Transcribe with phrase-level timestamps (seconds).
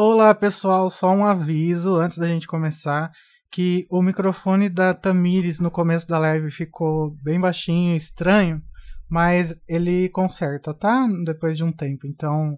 [0.00, 3.10] Olá, pessoal, só um aviso antes da gente começar
[3.50, 8.62] que o microfone da Tamires no começo da live ficou bem baixinho, estranho,
[9.10, 11.04] mas ele conserta, tá?
[11.24, 12.06] Depois de um tempo.
[12.06, 12.56] Então,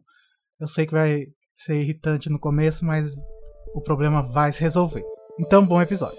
[0.61, 3.17] eu sei que vai ser irritante no começo, mas
[3.75, 5.03] o problema vai se resolver.
[5.41, 6.19] Então, bom episódio.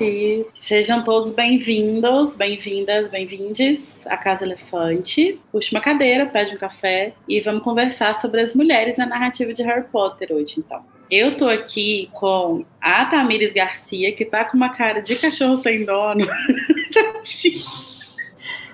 [0.00, 0.46] Gente.
[0.54, 5.38] Sejam todos bem-vindos, bem-vindas, bem-vindes à Casa Elefante.
[5.52, 9.62] Puxa uma cadeira, pede um café e vamos conversar sobre as mulheres na narrativa de
[9.62, 10.82] Harry Potter hoje, então.
[11.10, 15.84] Eu tô aqui com a Tamires Garcia, que tá com uma cara de cachorro sem
[15.84, 16.26] dono.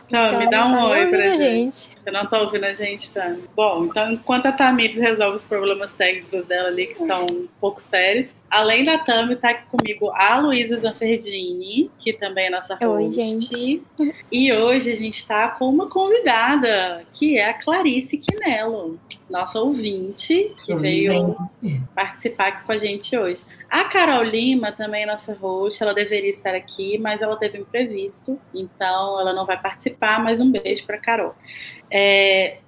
[0.08, 1.74] Não, me dá um tá oi pra gente.
[1.74, 1.95] gente.
[2.06, 3.34] Você não tá ouvindo a gente, tá?
[3.56, 7.82] Bom, então enquanto a Tamires resolve os problemas técnicos dela ali, que estão um pouco
[7.82, 12.86] sérios, além da Tami, tá aqui comigo a Luísa Zanferdini, que também é nossa host.
[12.86, 13.82] Oi, gente.
[14.30, 18.98] E hoje a gente tá com uma convidada, que é a Clarice Quinello,
[19.30, 21.82] nossa ouvinte, que Oi, veio gente.
[21.94, 23.42] participar aqui com a gente hoje.
[23.70, 29.20] A Carol Lima, também nossa host, ela deveria estar aqui, mas ela teve imprevisto, então
[29.20, 31.34] ela não vai participar, mas um beijo para Carol.
[31.90, 32.58] É,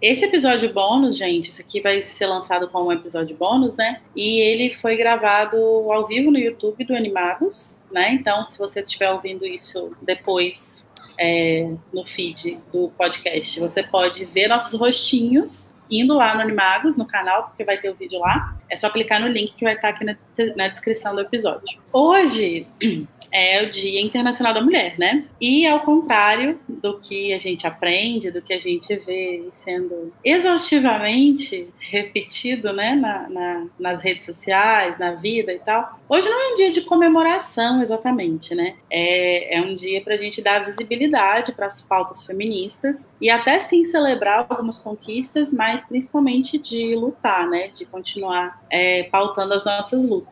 [0.00, 4.00] esse episódio bônus, gente, isso aqui vai ser lançado como um episódio bônus, né?
[4.14, 8.12] E ele foi gravado ao vivo no YouTube do Animados, né?
[8.12, 10.86] Então, se você estiver ouvindo isso depois
[11.18, 17.06] é, no feed do podcast, você pode ver nossos rostinhos indo lá no Animagos, no
[17.06, 18.56] canal, porque vai ter o vídeo lá.
[18.70, 20.16] É só clicar no link que vai estar aqui na,
[20.56, 21.78] na descrição do episódio.
[21.92, 22.66] Hoje
[23.30, 25.24] é o Dia Internacional da Mulher, né?
[25.40, 31.68] E ao contrário do que a gente aprende, do que a gente vê sendo exaustivamente
[31.78, 36.56] repetido, né, na, na, nas redes sociais, na vida e tal, hoje não é um
[36.56, 38.76] dia de comemoração exatamente, né?
[38.90, 43.60] É, é um dia para a gente dar visibilidade para as pautas feministas e até
[43.60, 47.68] sim celebrar algumas conquistas, mas principalmente de lutar, né?
[47.68, 50.27] De continuar é, pautando as nossas lutas.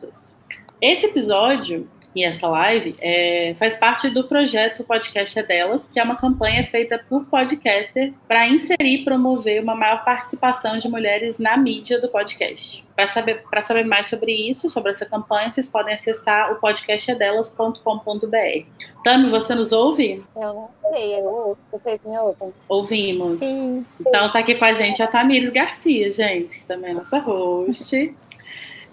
[0.81, 6.03] Esse episódio e essa live é, faz parte do projeto Podcast é Delas, que é
[6.03, 11.55] uma campanha feita por podcasters para inserir e promover uma maior participação de mulheres na
[11.55, 12.83] mídia do podcast.
[12.95, 18.65] Para saber, saber mais sobre isso, sobre essa campanha, vocês podem acessar o podcastadelas.com.br.
[19.03, 20.23] Tami, você nos ouve?
[20.35, 21.61] Eu não sei, eu ouço.
[21.71, 22.51] Vocês me ouvem?
[22.67, 23.37] Ouvimos.
[23.37, 23.85] Sim.
[23.99, 28.15] Então tá aqui com a gente a Tamires Garcia, gente, que também é nossa host.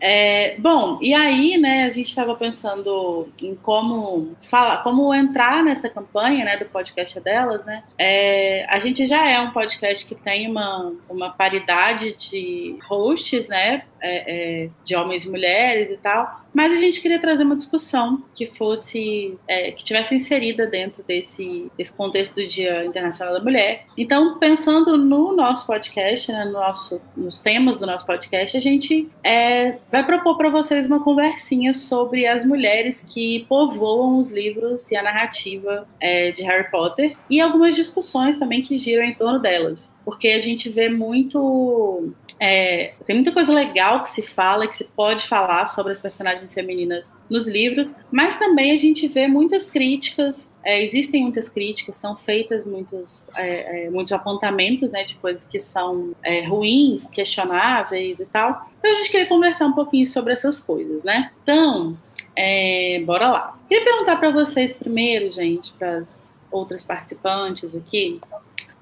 [0.07, 5.89] É, bom, e aí, né, a gente estava pensando em como falar, como entrar nessa
[5.89, 7.83] campanha, né, do podcast delas, né?
[7.97, 13.85] É, a gente já é um podcast que tem uma, uma paridade de hosts, né,
[14.05, 18.23] é, é de homens e mulheres e tal, mas a gente queria trazer uma discussão
[18.33, 23.87] que fosse, é, que tivesse inserida dentro desse, desse contexto do Dia Internacional da Mulher.
[23.99, 29.09] Então, pensando no nosso podcast, né, no nosso, nos temas do nosso podcast, a gente
[29.25, 34.97] é, vai propor para vocês uma conversinha sobre as mulheres que povoam os livros e
[34.97, 39.94] a narrativa é, de Harry Potter e algumas discussões também que giram em torno delas
[40.05, 42.13] porque a gente vê muito.
[42.39, 46.53] É, tem muita coisa legal que se fala, que se pode falar sobre as personagens
[46.53, 50.49] femininas nos livros, mas também a gente vê muitas críticas.
[50.62, 55.59] É, existem muitas críticas, são feitas muitos, é, é muitos apontamentos né, de coisas que
[55.59, 58.69] são é, ruins, questionáveis e tal.
[58.79, 61.31] Então a gente queria conversar um pouquinho sobre essas coisas, né?
[61.43, 61.97] Então,
[62.35, 63.59] é, bora lá.
[63.69, 68.21] Queria perguntar para vocês primeiro, gente, para as outras participantes aqui,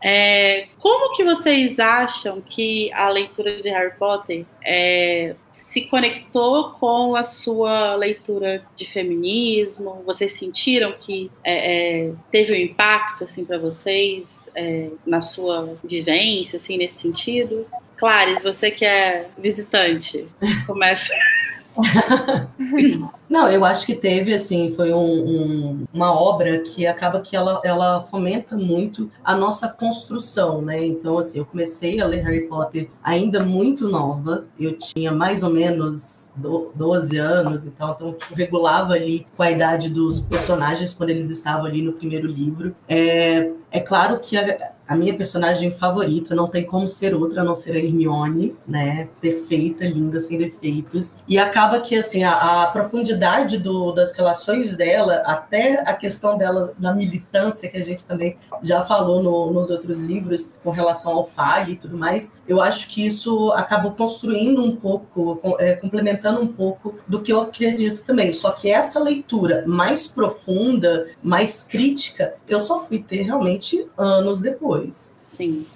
[0.02, 7.14] é, como que vocês acham que a leitura de Harry Potter é, se conectou com
[7.14, 10.02] a sua leitura de feminismo?
[10.04, 16.56] Vocês sentiram que é, é teve um impacto assim para vocês é, na sua vivência,
[16.56, 17.64] assim nesse sentido?
[17.96, 20.26] Clares, você que é visitante,
[20.66, 21.14] começa.
[23.28, 27.60] Não, eu acho que teve, assim, foi um, um, uma obra que acaba que ela,
[27.64, 30.84] ela fomenta muito a nossa construção, né?
[30.84, 35.48] Então, assim, eu comecei a ler Harry Potter ainda muito nova, eu tinha mais ou
[35.48, 41.30] menos 12 anos, então, então eu regulava ali com a idade dos personagens quando eles
[41.30, 42.76] estavam ali no primeiro livro.
[42.86, 47.44] É, é claro que a, a minha personagem favorita não tem como ser outra a
[47.44, 49.08] não ser a Hermione, né?
[49.20, 51.14] Perfeita, linda, sem defeitos.
[51.26, 56.74] E acaba que, assim, a, a profundidade do, das relações dela, até a questão dela
[56.78, 61.24] na militância, que a gente também já falou no, nos outros livros, com relação ao
[61.24, 66.48] Fale e tudo mais, eu acho que isso acabou construindo um pouco, é, complementando um
[66.48, 68.32] pouco do que eu acredito também.
[68.34, 74.81] Só que essa leitura mais profunda, mais crítica, eu só fui ter realmente anos depois
[74.82, 75.14] depois.
[75.28, 75.66] Sim.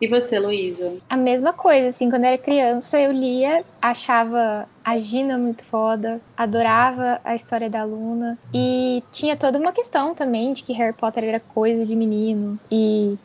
[0.00, 0.96] E você, Luísa?
[1.08, 6.20] A mesma coisa, assim, quando eu era criança, eu lia, achava a Gina muito foda,
[6.36, 8.38] adorava a história da Luna.
[8.52, 12.58] E tinha toda uma questão também de que Harry Potter era coisa de menino.
[12.70, 13.16] E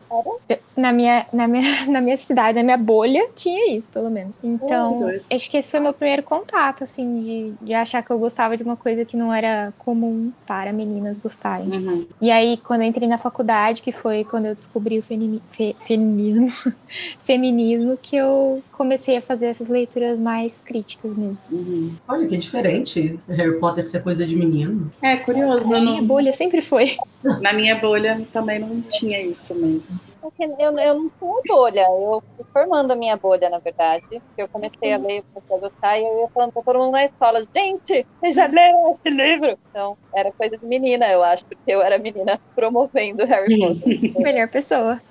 [0.75, 4.35] na minha, na minha, na minha cidade, na minha bolha, tinha isso, pelo menos.
[4.43, 8.19] Então, oh, acho que esse foi meu primeiro contato, assim, de, de achar que eu
[8.19, 11.69] gostava de uma coisa que não era comum para meninas gostarem.
[11.69, 12.07] Uhum.
[12.21, 16.51] E aí, quando eu entrei na faculdade, que foi quando eu descobri o fe, feminismo,
[17.25, 21.37] feminismo, que eu comecei a fazer essas leituras mais críticas mesmo.
[21.51, 21.95] Uhum.
[22.07, 24.91] Olha que diferente Harry Potter ser coisa de menino.
[25.01, 25.69] É, curioso.
[25.69, 26.97] Na minha bolha sempre foi.
[27.41, 29.99] Na minha bolha também não tinha isso mesmo.
[30.59, 34.21] Eu, eu não tinha bolha, eu fui formando a minha bolha, na verdade.
[34.37, 37.05] Eu comecei a ler, comecei a gostar, e eu ia falando pra todo mundo na
[37.05, 39.57] escola, gente, você já leu esse livro?
[39.69, 44.21] Então, era coisa de menina, eu acho, porque eu era menina promovendo Harry Potter.
[44.21, 45.01] Melhor pessoa.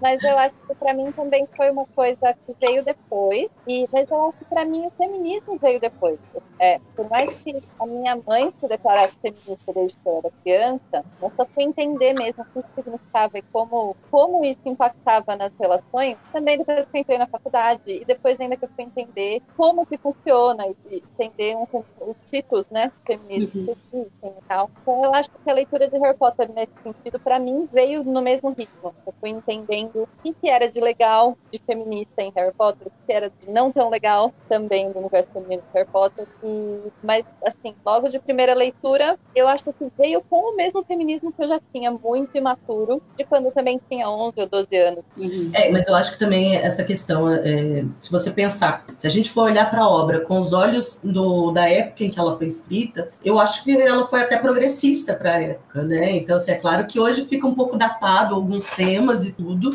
[0.00, 3.50] Mas eu acho que para mim também foi uma coisa que veio depois.
[3.66, 6.18] E, mas eu acho que para mim o feminismo veio depois.
[6.58, 11.04] É, por mais que a minha mãe se declarasse feminista desde que eu era criança,
[11.22, 15.52] eu só fui entender mesmo o que isso significava e como, como isso impactava nas
[15.58, 17.82] relações, também depois que eu entrei na faculdade.
[17.86, 21.66] E depois ainda que eu fui entender como que funciona e entender um,
[22.00, 24.06] os tipos né, feministas uhum.
[24.22, 24.70] e tal.
[24.82, 28.22] Então eu acho que a leitura de Harry Potter nesse sentido, para mim, veio no
[28.22, 28.94] mesmo ritmo.
[29.06, 33.12] Eu fui entendendo o que, era de legal de feminista em Harry Potter, o que
[33.12, 36.26] era de não tão legal também do universo feminino de Harry Potter.
[36.42, 41.32] E mas, assim, logo de primeira leitura, eu acho que veio com o mesmo feminismo
[41.32, 45.04] que eu já tinha, muito imaturo, de quando também tinha 11 ou 12 anos.
[45.16, 45.50] Uhum.
[45.54, 49.30] É, mas eu acho que também essa questão, é, se você pensar, se a gente
[49.30, 52.46] for olhar para a obra com os olhos do, da época em que ela foi
[52.46, 56.12] escrita, eu acho que ela foi até progressista para a época, né?
[56.12, 59.70] Então, assim, é claro que hoje fica um pouco datado alguns temas e tudo,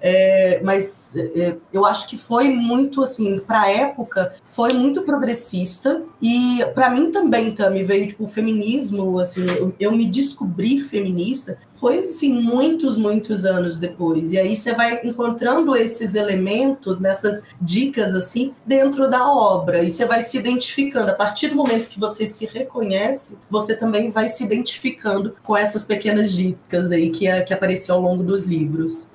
[0.00, 6.02] é, mas é, eu acho que foi muito assim para a época foi muito progressista.
[6.20, 11.58] E para mim também também veio tipo o feminismo assim eu, eu, me descobrir feminista
[11.80, 14.32] foi assim muitos muitos anos depois.
[14.32, 19.82] E aí você vai encontrando esses elementos nessas dicas assim dentro da obra.
[19.82, 21.10] E você vai se identificando.
[21.10, 25.82] A partir do momento que você se reconhece você também vai se identificando com essas
[25.82, 29.08] pequenas dicas aí que, que apareceu ao longo dos livros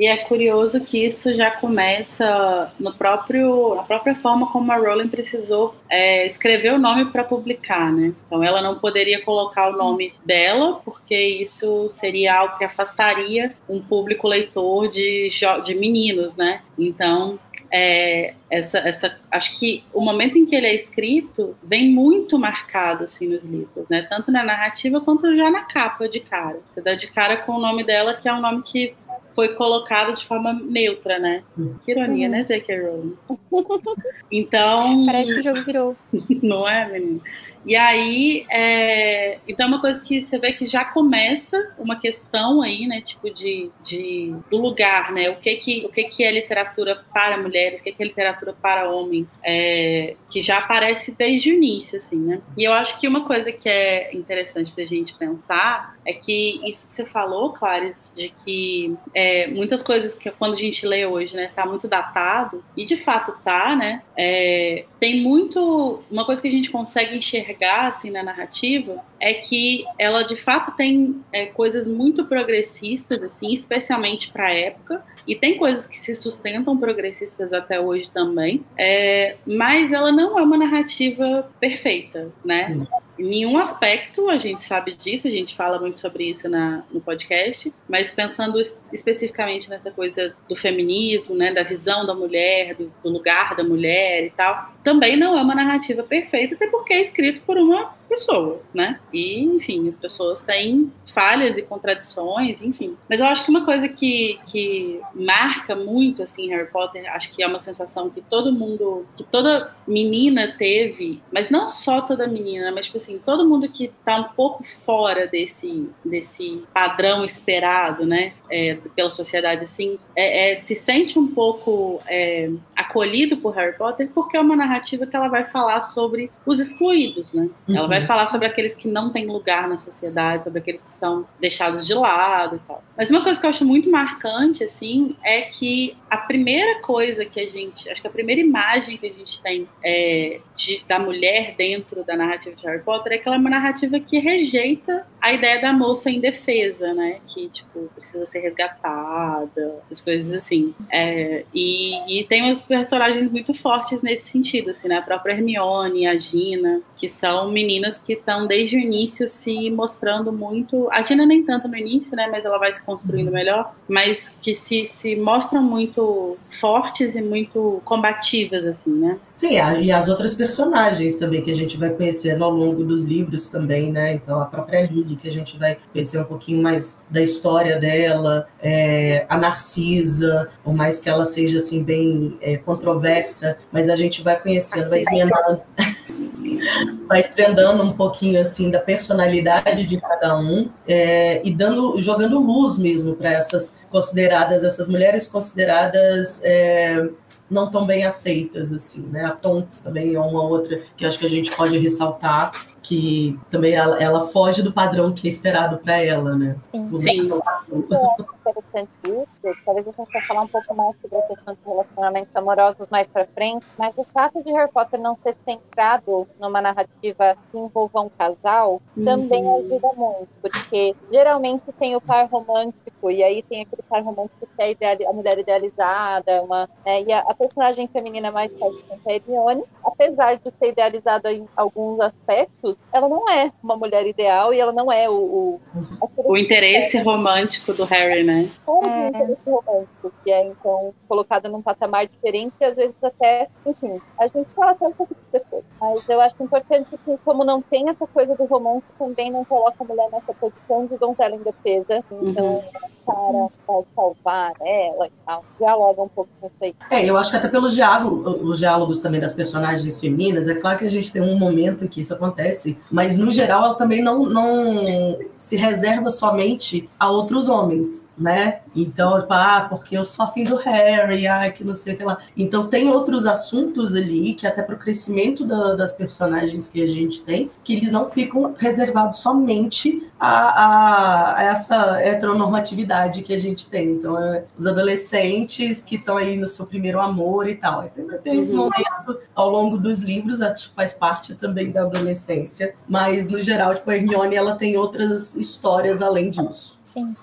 [0.00, 5.08] e é curioso que isso já começa no próprio, a própria forma como a Rowling
[5.08, 8.14] precisou é, escrever o nome para publicar, né?
[8.26, 13.78] Então ela não poderia colocar o nome dela, porque isso seria algo que afastaria um
[13.78, 15.28] público leitor de,
[15.66, 16.62] de meninos, né?
[16.78, 17.38] Então
[17.70, 23.04] é, essa, essa, acho que o momento em que ele é escrito vem muito marcado
[23.04, 24.06] assim nos livros, né?
[24.08, 26.58] Tanto na narrativa quanto já na capa de cara.
[26.72, 28.94] Você dá de cara com o nome dela, que é um nome que
[29.40, 31.42] foi colocado de forma neutra, né?
[31.82, 32.32] Que ironia, uhum.
[32.32, 32.78] né, J.K.
[32.78, 33.16] Rowling?
[34.30, 35.06] Então.
[35.06, 35.96] Parece que o jogo virou.
[36.42, 37.20] Não é, menina?
[37.64, 42.62] E aí, é, então é uma coisa que você vê que já começa uma questão
[42.62, 46.30] aí, né, tipo de, de do lugar, né, o que que o que que é
[46.30, 51.50] literatura para mulheres, o que que é literatura para homens, é, que já aparece desde
[51.50, 52.40] o início, assim, né.
[52.56, 56.86] E eu acho que uma coisa que é interessante da gente pensar é que isso
[56.86, 61.36] que você falou, Clarice, de que é, muitas coisas que quando a gente lê hoje,
[61.36, 66.48] né, tá muito datado e de fato tá, né, é, tem muito uma coisa que
[66.48, 71.46] a gente consegue enxergar enxergar assim na narrativa é que ela de fato tem é,
[71.46, 77.52] coisas muito progressistas assim, especialmente para a época, e tem coisas que se sustentam progressistas
[77.52, 82.72] até hoje também, é, mas ela não é uma narrativa perfeita, né?
[82.72, 82.86] Sim.
[83.20, 87.00] Em nenhum aspecto a gente sabe disso, a gente fala muito sobre isso na, no
[87.00, 88.60] podcast, mas pensando
[88.92, 94.24] especificamente nessa coisa do feminismo, né, da visão da mulher, do, do lugar da mulher
[94.24, 98.60] e tal, também não é uma narrativa perfeita, até porque é escrito por uma pessoa,
[98.74, 98.98] né?
[99.12, 102.96] E, enfim, as pessoas têm falhas e contradições, enfim.
[103.08, 107.42] Mas eu acho que uma coisa que, que marca muito, assim, Harry Potter, acho que
[107.42, 112.72] é uma sensação que todo mundo, que toda menina teve, mas não só toda menina,
[112.72, 118.32] mas, tipo assim, todo mundo que tá um pouco fora desse, desse padrão esperado, né,
[118.50, 124.10] é, pela sociedade, assim, é, é, se sente um pouco é, acolhido por Harry Potter
[124.12, 127.48] porque é uma narrativa que ela vai falar sobre os excluídos, né?
[127.68, 127.76] Uhum.
[127.76, 130.92] Ela vai vai falar sobre aqueles que não têm lugar na sociedade, sobre aqueles que
[130.92, 132.82] são deixados de lado e tal.
[132.96, 137.40] Mas uma coisa que eu acho muito marcante, assim, é que a primeira coisa que
[137.40, 141.54] a gente, acho que a primeira imagem que a gente tem é, de, da mulher
[141.56, 145.32] dentro da narrativa de Harry Potter é que ela é uma narrativa que rejeita a
[145.32, 147.18] ideia da moça indefesa, né?
[147.28, 150.74] Que, tipo, precisa ser resgatada, essas coisas assim.
[150.90, 154.96] É, e, e tem uns personagens muito fortes nesse sentido, assim, né?
[154.96, 160.32] A própria Hermione, a Gina, que são meninas que estão desde o início se mostrando
[160.32, 160.88] muito.
[160.90, 162.28] A Gina nem tanto no início, né?
[162.30, 167.80] Mas ela vai se construindo melhor, mas que se, se mostram muito fortes e muito
[167.84, 169.18] combativas, assim, né?
[169.34, 173.48] Sim, e as outras personagens também que a gente vai conhecendo ao longo dos livros
[173.48, 174.14] também, né?
[174.14, 178.46] Então a própria Lily, que a gente vai conhecer um pouquinho mais da história dela,
[178.62, 184.22] é, a Narcisa, por mais que ela seja assim bem é, controversa, mas a gente
[184.22, 185.62] vai conhecendo, vai desvendando,
[187.08, 192.78] vai desvendando um pouquinho assim da personalidade de cada um é, e dando, jogando luz
[192.78, 197.08] mesmo para essas consideradas, essas mulheres consideradas é,
[197.50, 199.24] não tão bem aceitas, assim, né?
[199.24, 203.74] A Tonks também é uma outra que acho que a gente pode ressaltar, que também
[203.74, 206.56] ela, ela foge do padrão que é esperado para ela, né?
[206.70, 206.98] Sim.
[206.98, 207.30] Sim.
[207.72, 211.60] É interessante isso, talvez a gente vai falar um pouco mais sobre a questão de
[211.64, 216.60] relacionamentos amorosos mais para frente, mas o fato de Harry Potter não ser centrado numa
[216.60, 219.04] narrativa que envolva um casal uhum.
[219.04, 224.48] também ajuda muito, porque geralmente tem o par romântico, e aí tem aquele par romântico
[224.56, 229.12] que é a, mulher idealizada, uma, né, e a, a, personagem feminina mais forte é
[229.12, 229.64] a Hermione,
[230.00, 234.72] apesar de ser idealizada em alguns aspectos, ela não é uma mulher ideal e ela
[234.72, 235.60] não é o.
[236.00, 238.48] O, o interesse romântico do Harry, né?
[238.64, 239.08] Como é.
[239.08, 244.26] interesse romântico, que é então colocada num patamar diferente e às vezes até, enfim, a
[244.26, 245.64] gente fala até um pouco disso depois.
[245.78, 249.76] Mas eu acho importante que, como não tem essa coisa do romance, também não coloca
[249.78, 252.02] a mulher nessa posição de donzela indefesa.
[252.22, 252.62] Então, uhum.
[253.06, 255.44] cara vai salvar ela e tal.
[255.58, 256.74] Dialoga um pouco com isso aí.
[256.90, 260.78] É, eu acho que até pelos diálogos, os diálogos também das personagens femininas, é claro
[260.78, 264.26] que a gente tem um momento que isso acontece, mas no geral ela também não,
[264.26, 268.60] não se reserva somente a outros homens né?
[268.76, 272.04] Então, tipo, ah, porque eu sou afim do Harry, ah, que não sei o que
[272.04, 272.18] lá.
[272.36, 276.86] Então, tem outros assuntos ali que, até para o crescimento da, das personagens que a
[276.86, 283.38] gente tem, que eles não ficam reservados somente a, a, a essa heteronormatividade que a
[283.38, 283.92] gente tem.
[283.92, 287.82] Então, é, os adolescentes que estão aí no seu primeiro amor e tal.
[287.84, 288.64] Tem, tem esse uhum.
[288.64, 293.74] momento ao longo dos livros, acho que faz parte também da adolescência, mas, no geral,
[293.74, 296.78] tipo, a Hermione, ela tem outras histórias além disso.
[296.84, 297.16] Sim.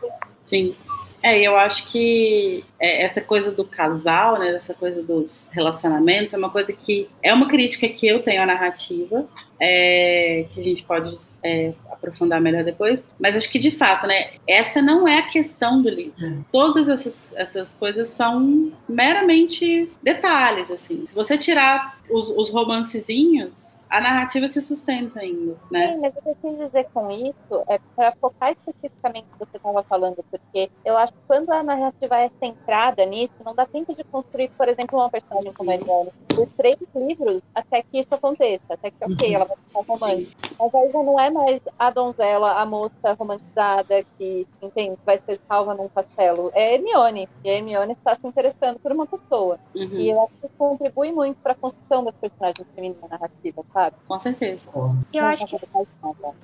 [0.44, 0.76] Sim.
[1.22, 6.38] É, eu acho que é, essa coisa do casal, né, essa coisa dos relacionamentos, é
[6.38, 9.28] uma coisa que é uma crítica que eu tenho à narrativa,
[9.60, 14.32] é, que a gente pode é, aprofundar melhor depois, mas acho que de fato, né,
[14.48, 16.14] essa não é a questão do livro.
[16.24, 16.38] É.
[16.52, 21.06] Todas essas, essas coisas são meramente detalhes, assim.
[21.08, 25.94] Se você tirar os, os romancezinhos, a narrativa se sustenta ainda, né?
[25.94, 29.52] Sim, mas o que eu quis dizer com isso é para focar especificamente no que
[29.52, 33.66] você estava falando, porque eu acho que quando a narrativa é centrada nisso, não dá
[33.66, 38.00] tempo de construir, por exemplo, uma personagem como a Eliane por três livros até que
[38.00, 39.36] isso aconteça, até que, ok, uhum.
[39.36, 40.50] ela vai ficar romântica.
[40.60, 45.40] Mas aí já não é mais a donzela, a moça romantizada que, entende, vai ser
[45.48, 46.52] salva num castelo.
[46.54, 49.60] É Hermione, e a Hermione está se interessando por uma pessoa.
[49.74, 49.98] Uhum.
[49.98, 53.96] E eu acho que isso contribui muito para a construção das personagens femininas narrativas, sabe?
[54.08, 54.68] Com certeza.
[55.14, 55.56] Eu acho que,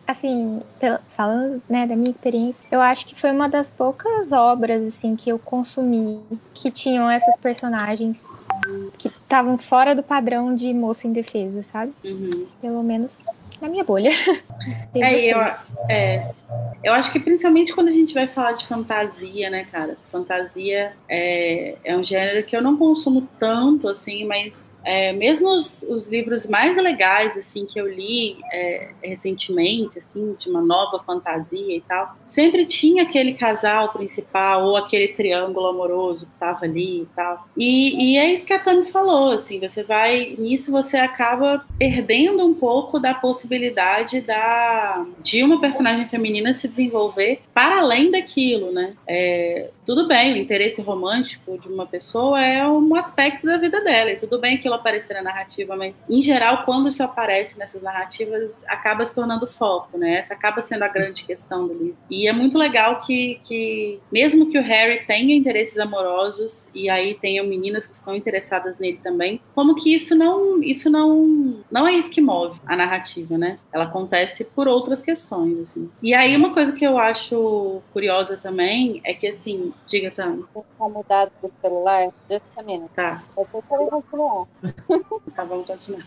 [0.05, 0.61] assim,
[1.07, 5.31] falando né, da minha experiência, eu acho que foi uma das poucas obras, assim, que
[5.31, 6.21] eu consumi
[6.53, 8.23] que tinham essas personagens
[8.99, 11.91] que estavam fora do padrão de moça indefesa, sabe?
[12.03, 12.45] Uhum.
[12.61, 13.25] Pelo menos
[13.59, 14.11] na minha bolha.
[14.93, 15.39] é, eu,
[15.89, 16.31] é,
[16.83, 19.97] eu acho que principalmente quando a gente vai falar de fantasia, né, cara?
[20.11, 25.83] Fantasia é, é um gênero que eu não consumo tanto, assim, mas é, mesmo os,
[25.83, 31.75] os, livros mais legais assim que eu li é, recentemente, assim, de uma nova fantasia
[31.75, 37.07] e tal, sempre tinha aquele casal principal ou aquele triângulo amoroso que estava ali e
[37.15, 37.47] tal.
[37.55, 42.45] E, e é isso que a Tami falou, assim, você vai nisso você acaba perdendo
[42.45, 48.93] um pouco da possibilidade da de uma personagem feminina se desenvolver para além daquilo, né?
[49.07, 54.11] É, tudo bem, o interesse romântico de uma pessoa é um aspecto da vida dela,
[54.11, 58.51] e tudo bem aquilo aparecer na narrativa, mas em geral, quando isso aparece nessas narrativas,
[58.67, 60.19] acaba se tornando foco, né?
[60.19, 61.97] Essa acaba sendo a grande questão do livro.
[62.09, 67.15] E é muito legal que, que mesmo que o Harry tenha interesses amorosos, e aí
[67.15, 71.93] tenham meninas que são interessadas nele também, como que isso não, isso não, não é
[71.93, 73.59] isso que move a narrativa, né?
[73.71, 75.89] Ela acontece por outras questões, assim.
[76.01, 80.43] E aí uma coisa que eu acho curiosa também é que, assim, Diga, Tami.
[80.53, 82.09] Tá mudado do celular?
[82.29, 82.89] Just a minute.
[82.95, 83.23] Tá.
[83.37, 84.47] Eu tô querendo continuar.
[85.35, 86.03] tá, vamos continuar.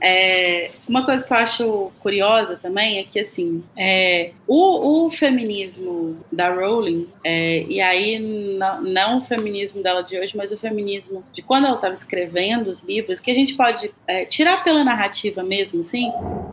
[0.00, 6.16] É, uma coisa que eu acho curiosa também é que, assim, é, o, o feminismo
[6.32, 11.22] da Rowling, é, e aí não, não, o feminismo dela de hoje, mas o feminismo
[11.32, 15.42] de quando ela estava escrevendo os livros, que a gente pode é, tirar pela narrativa
[15.42, 16.10] mesmo, assim,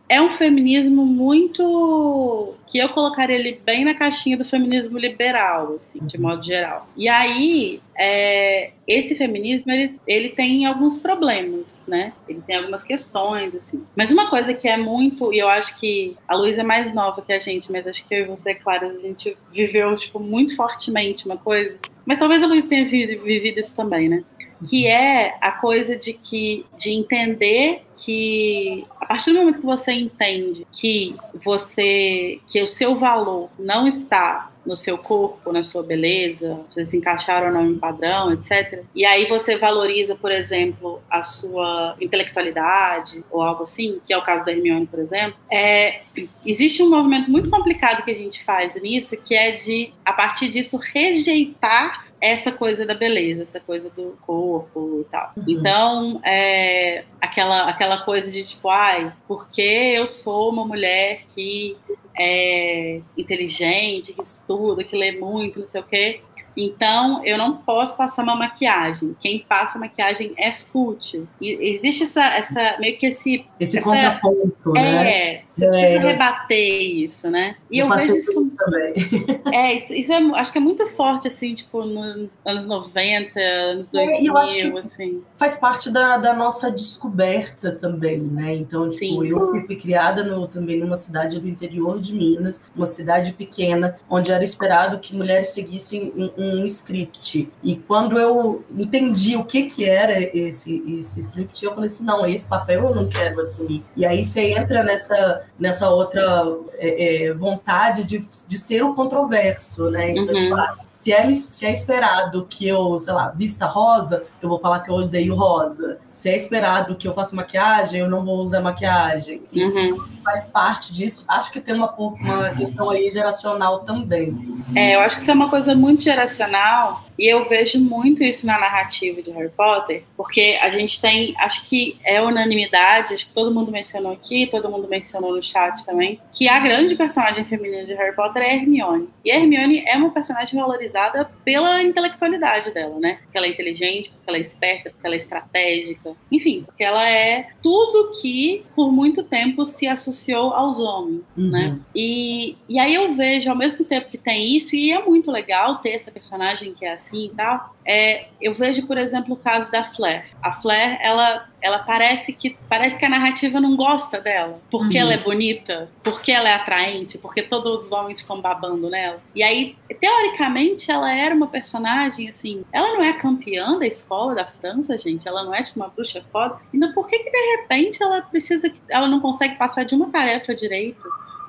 [0.08, 6.00] é um feminismo muito que eu colocaria ele bem na caixinha do feminismo liberal, assim,
[6.16, 6.88] de modo geral.
[6.96, 12.12] E aí, é, esse feminismo, ele, ele tem alguns problemas, né?
[12.28, 13.84] Ele tem algumas questões, assim.
[13.94, 17.22] Mas uma coisa que é muito, e eu acho que a Luísa é mais nova
[17.22, 20.56] que a gente, mas acho que eu e você, Clara, a gente viveu, tipo, muito
[20.56, 21.76] fortemente uma coisa.
[22.04, 24.24] Mas talvez a Luísa tenha vivido isso também, né?
[24.64, 29.92] que é a coisa de que de entender que a partir do momento que você
[29.92, 36.60] entende que você que o seu valor não está no seu corpo, na sua beleza,
[36.70, 38.82] você se encaixar ou não em padrão, etc.
[38.94, 44.22] E aí você valoriza, por exemplo, a sua intelectualidade ou algo assim, que é o
[44.22, 45.36] caso da Hermione, por exemplo.
[45.50, 46.02] É,
[46.44, 50.48] existe um movimento muito complicado que a gente faz nisso, que é de, a partir
[50.48, 55.32] disso, rejeitar essa coisa da beleza, essa coisa do corpo e tal.
[55.36, 55.44] Uhum.
[55.46, 61.76] Então, é, aquela, aquela coisa de tipo, ai, porque eu sou uma mulher que
[62.18, 66.20] é inteligente, que estuda, que lê muito, não sei o quê,
[66.56, 69.14] então, eu não posso passar uma maquiagem.
[69.20, 71.28] Quem passa maquiagem é fútil.
[71.40, 73.44] E existe essa, essa meio que esse.
[73.60, 75.10] Esse essa, contraponto, é, né?
[75.10, 75.98] É, você precisa é.
[75.98, 77.56] rebater isso, né?
[77.70, 78.50] E eu, eu vejo isso.
[78.56, 78.94] Também.
[79.52, 83.90] É, isso, isso é, acho que é muito forte, assim, tipo, nos anos 90, anos
[83.90, 85.22] 2000, é, assim.
[85.36, 88.54] Faz parte da, da nossa descoberta também, né?
[88.54, 89.28] Então, tipo, Sim.
[89.28, 93.96] eu que fui criada no, também numa cidade do interior de Minas, uma cidade pequena,
[94.10, 97.50] onde era esperado que mulheres seguissem um um script.
[97.62, 102.26] E quando eu entendi o que que era esse, esse script, eu falei assim, não,
[102.26, 103.82] esse papel eu não quero assumir.
[103.96, 109.90] E aí você entra nessa, nessa outra é, é, vontade de, de ser o controverso,
[109.90, 110.12] né?
[110.12, 110.42] Então, uhum.
[110.42, 114.80] tipo, se é, se é esperado que eu, sei lá, vista rosa, eu vou falar
[114.80, 115.98] que eu odeio rosa.
[116.10, 119.42] Se é esperado que eu faça maquiagem, eu não vou usar maquiagem.
[119.54, 120.02] Uhum.
[120.24, 121.26] faz parte disso.
[121.28, 124.64] Acho que tem uma, uma questão aí geracional também.
[124.74, 128.46] É, eu acho que isso é uma coisa muito geracional e eu vejo muito isso
[128.46, 133.32] na narrativa de Harry Potter, porque a gente tem, acho que é unanimidade, acho que
[133.32, 137.84] todo mundo mencionou aqui, todo mundo mencionou no chat também, que a grande personagem feminina
[137.84, 139.08] de Harry Potter é Hermione.
[139.24, 143.18] E a Hermione é uma personagem valorizada pela intelectualidade dela, né?
[143.22, 147.08] Porque ela é inteligente, porque ela é esperta, porque ela é estratégica, enfim, porque ela
[147.08, 151.50] é tudo que por muito tempo se associou aos homens, uhum.
[151.50, 151.78] né?
[151.94, 155.76] E, e aí eu vejo, ao mesmo tempo que tem isso, e é muito legal
[155.78, 159.36] ter essa personagem que é assim, assim e tal, é, eu vejo, por exemplo, o
[159.36, 160.26] caso da Flair.
[160.42, 165.02] A Flair, ela, ela parece que parece que a narrativa não gosta dela, porque uhum.
[165.02, 169.20] ela é bonita, porque ela é atraente, porque todos os homens ficam babando nela.
[169.34, 172.64] E aí, teoricamente, ela era uma personagem assim.
[172.72, 175.28] Ela não é campeã da escola da França, gente.
[175.28, 176.58] Ela não é tipo uma bruxa foda.
[176.74, 180.54] Então, por que que de repente ela precisa, ela não consegue passar de uma tarefa
[180.54, 181.06] direito?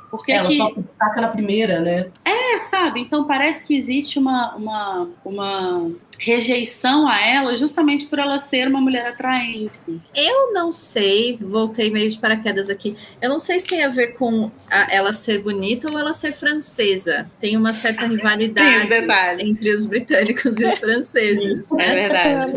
[0.09, 0.57] Porque ela aqui...
[0.57, 2.07] só se destaca na primeira, né?
[2.23, 3.01] É, sabe?
[3.01, 8.79] Então parece que existe uma, uma, uma rejeição a ela justamente por ela ser uma
[8.79, 10.01] mulher atraente.
[10.15, 12.95] Eu não sei, voltei meio de paraquedas aqui.
[13.21, 16.31] Eu não sei se tem a ver com a, ela ser bonita ou ela ser
[16.31, 17.29] francesa.
[17.39, 21.71] Tem uma certa rivalidade Sim, entre os britânicos e os franceses.
[21.73, 22.53] É verdade.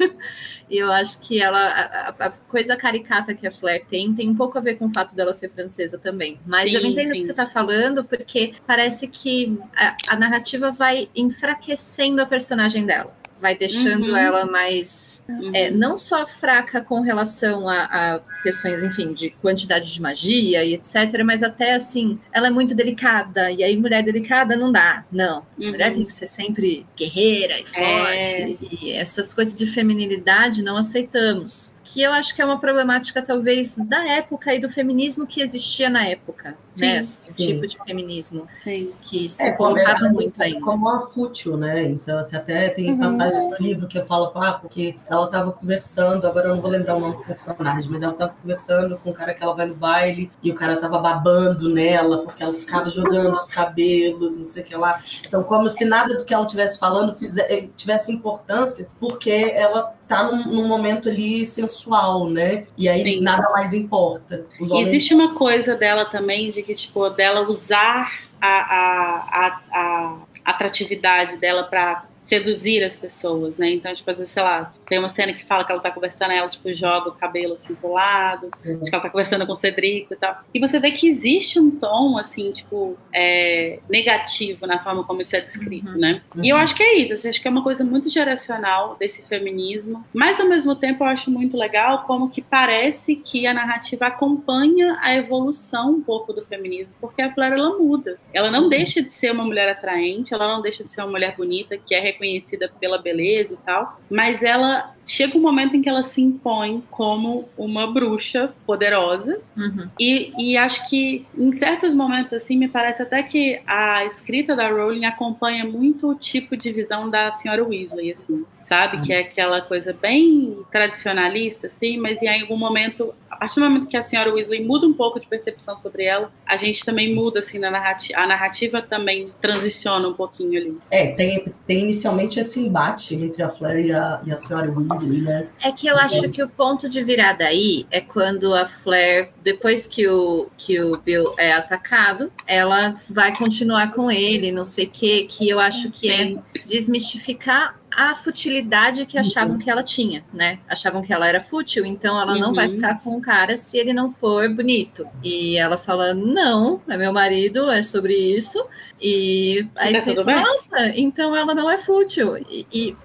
[0.70, 4.36] E eu acho que ela, a, a, coisa caricata que a Flair tem, tem um
[4.36, 6.38] pouco a ver com o fato dela ser francesa também.
[6.46, 10.70] Mas sim, eu entendo o que você está falando, porque parece que a, a narrativa
[10.70, 13.19] vai enfraquecendo a personagem dela.
[13.40, 14.16] Vai deixando uhum.
[14.16, 15.50] ela mais uhum.
[15.54, 20.74] é, não só fraca com relação a, a, questões, enfim, de quantidade de magia e
[20.74, 25.44] etc, mas até assim, ela é muito delicada e aí mulher delicada não dá, não.
[25.58, 25.70] Uhum.
[25.70, 28.56] Mulher tem que ser sempre guerreira e forte é.
[28.60, 33.76] e essas coisas de feminilidade não aceitamos que eu acho que é uma problemática talvez
[33.76, 36.98] da época e do feminismo que existia na época, sim, né?
[37.00, 37.32] Esse sim.
[37.34, 38.92] tipo de feminismo sim.
[39.02, 40.60] que se é, colocava muito ainda.
[40.60, 41.82] Como a fútil, né?
[41.82, 42.98] Então, assim, até tem uhum.
[43.00, 46.70] passagens no livro que eu falo, ah, porque ela estava conversando, agora eu não vou
[46.70, 49.66] lembrar o nome do personagem, mas ela estava conversando com o cara que ela vai
[49.66, 54.44] no baile e o cara estava babando nela porque ela ficava jogando os cabelos, não
[54.44, 55.02] sei o que lá.
[55.26, 57.16] Então, como se nada do que ela estivesse falando
[57.48, 61.46] eh, tivesse importância, porque ela tá num, num, momento ali
[61.80, 62.66] sensual, né?
[62.76, 63.20] E aí Sim.
[63.20, 64.46] nada mais importa.
[64.60, 64.88] Homens...
[64.88, 71.36] Existe uma coisa dela também, de que, tipo, dela usar a, a, a, a atratividade
[71.38, 73.70] dela para seduzir as pessoas, né?
[73.70, 76.32] Então, tipo, às vezes, sei lá, tem uma cena que fala que ela tá conversando,
[76.32, 78.80] ela, tipo, joga o cabelo assim pro lado, uhum.
[78.80, 80.42] que ela tá conversando com o Cedrico e tal.
[80.52, 85.36] E você vê que existe um tom, assim, tipo, é, negativo na forma como isso
[85.36, 85.96] é descrito, uhum.
[85.98, 86.22] né?
[86.34, 86.44] Uhum.
[86.44, 89.24] E eu acho que é isso, eu acho que é uma coisa muito geracional desse
[89.26, 94.06] feminismo, mas ao mesmo tempo eu acho muito legal como que parece que a narrativa
[94.06, 98.18] acompanha a evolução um pouco do feminismo, porque a Flora, ela muda.
[98.32, 98.68] Ela não uhum.
[98.68, 101.94] deixa de ser uma mulher atraente, ela não deixa de ser uma mulher bonita, que
[101.94, 106.22] é reconhecida pela beleza e tal, mas ela chega um momento em que ela se
[106.22, 109.88] impõe como uma bruxa poderosa uhum.
[109.98, 114.68] e, e acho que em certos momentos assim me parece até que a escrita da
[114.68, 119.02] Rowling acompanha muito o tipo de visão da senhora Weasley assim sabe uhum.
[119.02, 123.96] que é aquela coisa bem tradicionalista assim mas em algum momento partir do momento que
[123.96, 127.58] a senhora Weasley muda um pouco de percepção sobre ela a gente também muda assim
[127.58, 133.14] na narrativa a narrativa também transiciona um pouquinho ali é tem, tem inicialmente esse embate
[133.14, 135.48] entre a Fleur e a, e a senhora Weasley né?
[135.62, 139.86] É que eu acho que o ponto de virada aí é quando a Flair, depois
[139.86, 144.90] que o, que o Bill é atacado, ela vai continuar com ele, não sei o
[144.90, 146.42] quê, que eu acho que é Sim.
[146.56, 150.58] é desmistificar a futilidade que achavam que ela tinha, né?
[150.68, 152.40] Achavam que ela era fútil, então ela uhum.
[152.40, 152.74] não vai uhum.
[152.74, 155.06] ficar com o cara se ele não for bonito.
[155.22, 158.64] E ela fala: não, é meu marido, é sobre isso.
[159.00, 162.36] E aí tá pensa, nossa, então ela não é fútil.
[162.48, 162.96] E, e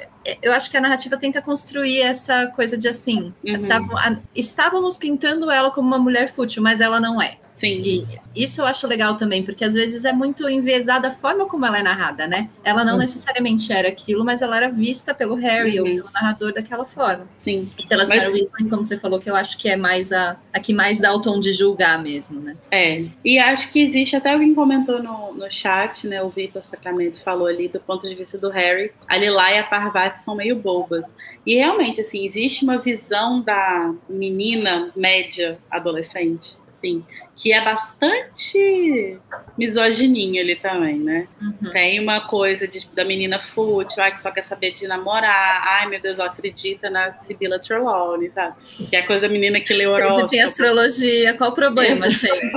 [0.41, 3.67] eu acho que a narrativa tenta construir essa coisa de assim, uhum.
[3.67, 7.38] tavam, estávamos pintando ela como uma mulher fútil, mas ela não é.
[7.56, 7.82] Sim.
[7.82, 8.04] E
[8.36, 11.80] isso eu acho legal também, porque às vezes é muito enviesada a forma como ela
[11.80, 12.50] é narrada, né?
[12.65, 13.00] Ela não uhum.
[13.00, 15.88] necessariamente era aquilo, mas ela era vista pelo Harry uhum.
[15.88, 17.26] ou pelo narrador daquela forma.
[17.38, 17.70] Sim.
[17.80, 20.60] E pela Sarah Weasley, como você falou, que eu acho que é mais a, a
[20.60, 22.58] que mais dá o tom de julgar mesmo, né?
[22.70, 23.06] É.
[23.24, 26.22] E acho que existe, até alguém comentou no, no chat, né?
[26.22, 28.91] O Vitor Sacramento falou ali do ponto de vista do Harry.
[29.08, 31.06] A Lila e a Parvati são meio bobas.
[31.46, 37.04] E realmente, assim, existe uma visão da menina média adolescente, assim,
[37.36, 39.17] que é bastante
[39.58, 41.28] misogininho ali também, né?
[41.41, 41.71] Uhum.
[41.71, 45.88] Tem uma coisa de, da menina fútil, ai, que só quer saber de namorar, ai
[45.88, 48.56] meu Deus, ela acredita na Sibila Trelawney, sabe?
[48.89, 50.13] Que é a coisa da menina que lê horóscopo.
[50.13, 52.52] Acredita em astrologia, qual o problema, gente?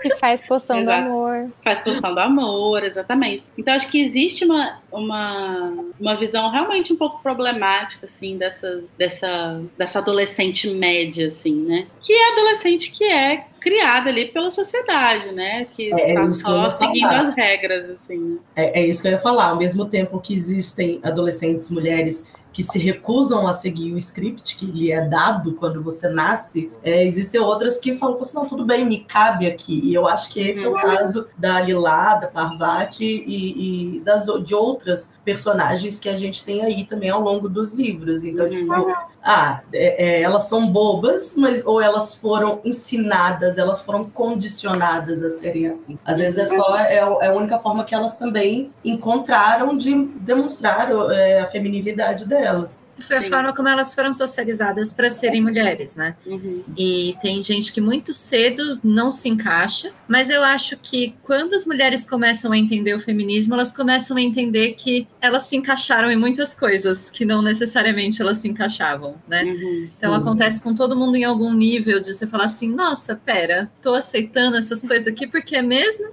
[0.00, 1.02] que faz poção Exato.
[1.02, 1.50] do amor.
[1.62, 3.44] Faz poção do amor, exatamente.
[3.56, 9.60] Então acho que existe uma, uma, uma visão realmente um pouco problemática, assim, dessa, dessa,
[9.76, 11.86] dessa adolescente média, assim, né?
[12.02, 15.66] Que é adolescente que é criada ali pela sociedade, né?
[15.74, 18.38] Que é, tá só seguindo as regras, assim.
[18.56, 19.50] É, é isso que eu ia falar.
[19.50, 24.66] Ao mesmo tempo que existem adolescentes mulheres que se recusam a seguir o script que
[24.66, 28.84] lhe é dado quando você nasce, é, existem outras que falam assim, não, tudo bem,
[28.84, 29.80] me cabe aqui.
[29.84, 30.80] E eu acho que esse é o uhum.
[30.80, 36.64] caso da Lila, da Parvati e, e, das, de outras personagens que a gente tem
[36.64, 38.24] aí também ao longo dos livros.
[38.24, 38.50] Então, uhum.
[38.50, 45.22] tipo, ah, é, é, elas são bobas, mas ou elas foram ensinadas, elas foram condicionadas
[45.22, 45.98] a serem assim.
[46.04, 50.90] Às vezes é só é, é a única forma que elas também encontraram de demonstrar
[51.12, 52.87] é, a feminilidade delas.
[53.00, 53.30] Foi a Sim.
[53.30, 56.16] forma como elas foram socializadas para serem mulheres, né?
[56.26, 56.64] Uhum.
[56.76, 61.64] E tem gente que muito cedo não se encaixa, mas eu acho que quando as
[61.64, 66.16] mulheres começam a entender o feminismo, elas começam a entender que elas se encaixaram em
[66.16, 69.44] muitas coisas que não necessariamente elas se encaixavam, né?
[69.44, 69.88] Uhum.
[69.96, 70.18] Então uhum.
[70.18, 74.56] acontece com todo mundo em algum nível de você falar assim: nossa, pera, tô aceitando
[74.56, 76.08] essas coisas aqui porque é mesmo?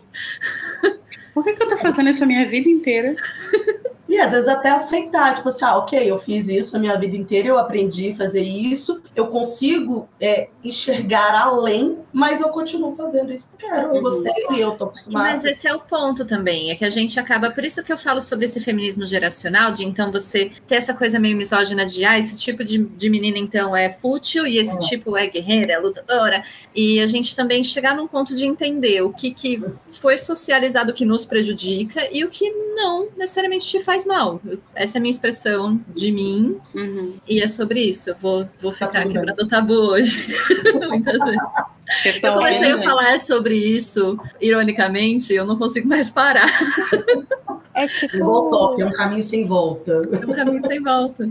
[1.34, 3.16] Por que, que eu tô fazendo isso a minha vida inteira?
[4.16, 7.18] E às vezes até aceitar, tipo assim, ah, ok, eu fiz isso a minha vida
[7.18, 13.34] inteira, eu aprendi a fazer isso, eu consigo é, enxergar além, mas eu continuo fazendo
[13.34, 14.02] isso porque eu uhum.
[14.02, 15.32] gostei e eu tô acostumada.
[15.32, 17.98] Mas esse é o ponto também, é que a gente acaba, por isso que eu
[17.98, 22.18] falo sobre esse feminismo geracional, de então você ter essa coisa meio misógina de, ah,
[22.18, 24.80] esse tipo de, de menina então é fútil e esse é.
[24.80, 26.42] tipo é guerreira, é lutadora,
[26.74, 31.04] e a gente também chegar num ponto de entender o que, que foi socializado que
[31.04, 34.42] nos prejudica e o que não necessariamente te faz mal.
[34.74, 37.16] Essa é a minha expressão de mim, uhum.
[37.28, 38.10] e é sobre isso.
[38.10, 40.36] Eu vou, vou ficar tá quebrando o tabu hoje,
[40.90, 41.75] muitas vezes.
[42.22, 46.50] Eu comecei a falar sobre isso, ironicamente, eu não consigo mais parar.
[47.76, 48.18] É tipo.
[48.80, 50.02] é um caminho sem volta.
[50.10, 51.30] É um caminho sem volta.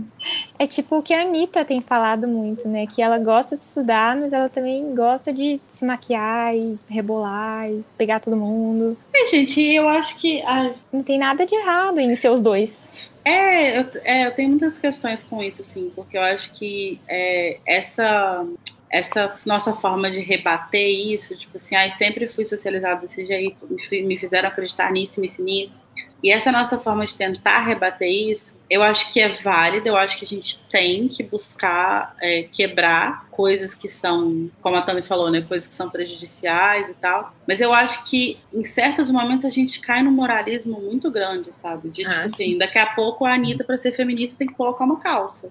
[0.59, 2.85] É tipo o que a Anitta tem falado muito, né?
[2.85, 7.83] Que ela gosta de estudar, mas ela também gosta de se maquiar e rebolar e
[7.97, 8.95] pegar todo mundo.
[9.11, 10.43] É, gente, eu acho que.
[10.93, 13.11] Não tem nada de errado em ser os dois.
[13.25, 17.57] É eu, é, eu tenho muitas questões com isso, assim, porque eu acho que é,
[17.65, 18.47] essa
[18.95, 24.17] essa nossa forma de rebater isso, tipo assim, ai, sempre fui socializado desse jeito, me
[24.17, 25.81] fizeram acreditar nisso, nisso, nisso.
[26.23, 30.17] E essa nossa forma de tentar rebater isso, eu acho que é válida, eu acho
[30.17, 35.29] que a gente tem que buscar é, quebrar coisas que são, como a Tami falou,
[35.29, 37.33] né, coisas que são prejudiciais e tal.
[37.45, 41.89] Mas eu acho que em certos momentos a gente cai num moralismo muito grande, sabe?
[41.89, 42.57] De tipo ah, assim, sim.
[42.57, 45.49] daqui a pouco a Anitta, para ser feminista, tem que colocar uma calça.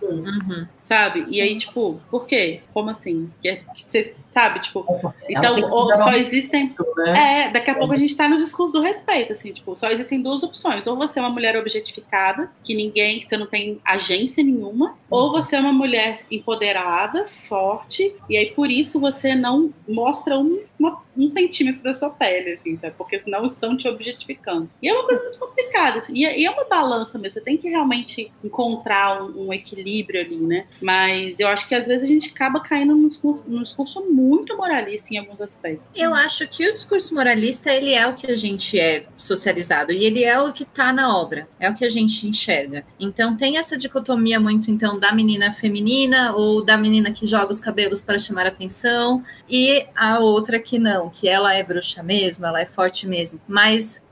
[0.00, 0.66] Uhum.
[0.80, 1.26] Sabe?
[1.28, 2.60] E aí, tipo, por quê?
[2.72, 3.30] Como assim?
[3.42, 4.60] Que você sabe?
[4.60, 4.84] Tipo,
[5.24, 6.74] é então, só existem.
[6.96, 7.46] Né?
[7.46, 10.22] É, daqui a pouco a gente tá no discurso do respeito, assim, tipo, só existem
[10.22, 10.86] duas opções.
[10.86, 15.30] Ou você é uma mulher objetificada, que ninguém, que você não tem agência nenhuma, ou
[15.30, 21.02] você é uma mulher empoderada, forte, e aí por isso você não mostra um, uma,
[21.16, 22.94] um centímetro da sua pele, assim, sabe?
[22.96, 24.70] Porque senão estão te objetificando.
[24.82, 27.40] E é uma coisa muito complicada, assim, e é, e é uma balança mesmo, você
[27.40, 30.66] tem que realmente encontrar um, um, equilíbrio ali, né?
[30.80, 34.56] Mas eu acho que às vezes a gente acaba caindo num discurso, num discurso muito
[34.56, 35.84] moralista em alguns aspectos.
[35.94, 40.04] Eu acho que o discurso moralista, ele é o que a gente é socializado, e
[40.04, 42.84] ele é o que tá na obra, é o que a gente enxerga.
[43.00, 47.60] Então tem essa dicotomia muito, então, da menina feminina ou da menina que joga os
[47.60, 52.60] cabelos para chamar atenção, e a outra que não, que ela é bruxa mesmo, ela
[52.60, 53.40] é forte mesmo.
[53.46, 54.02] Mas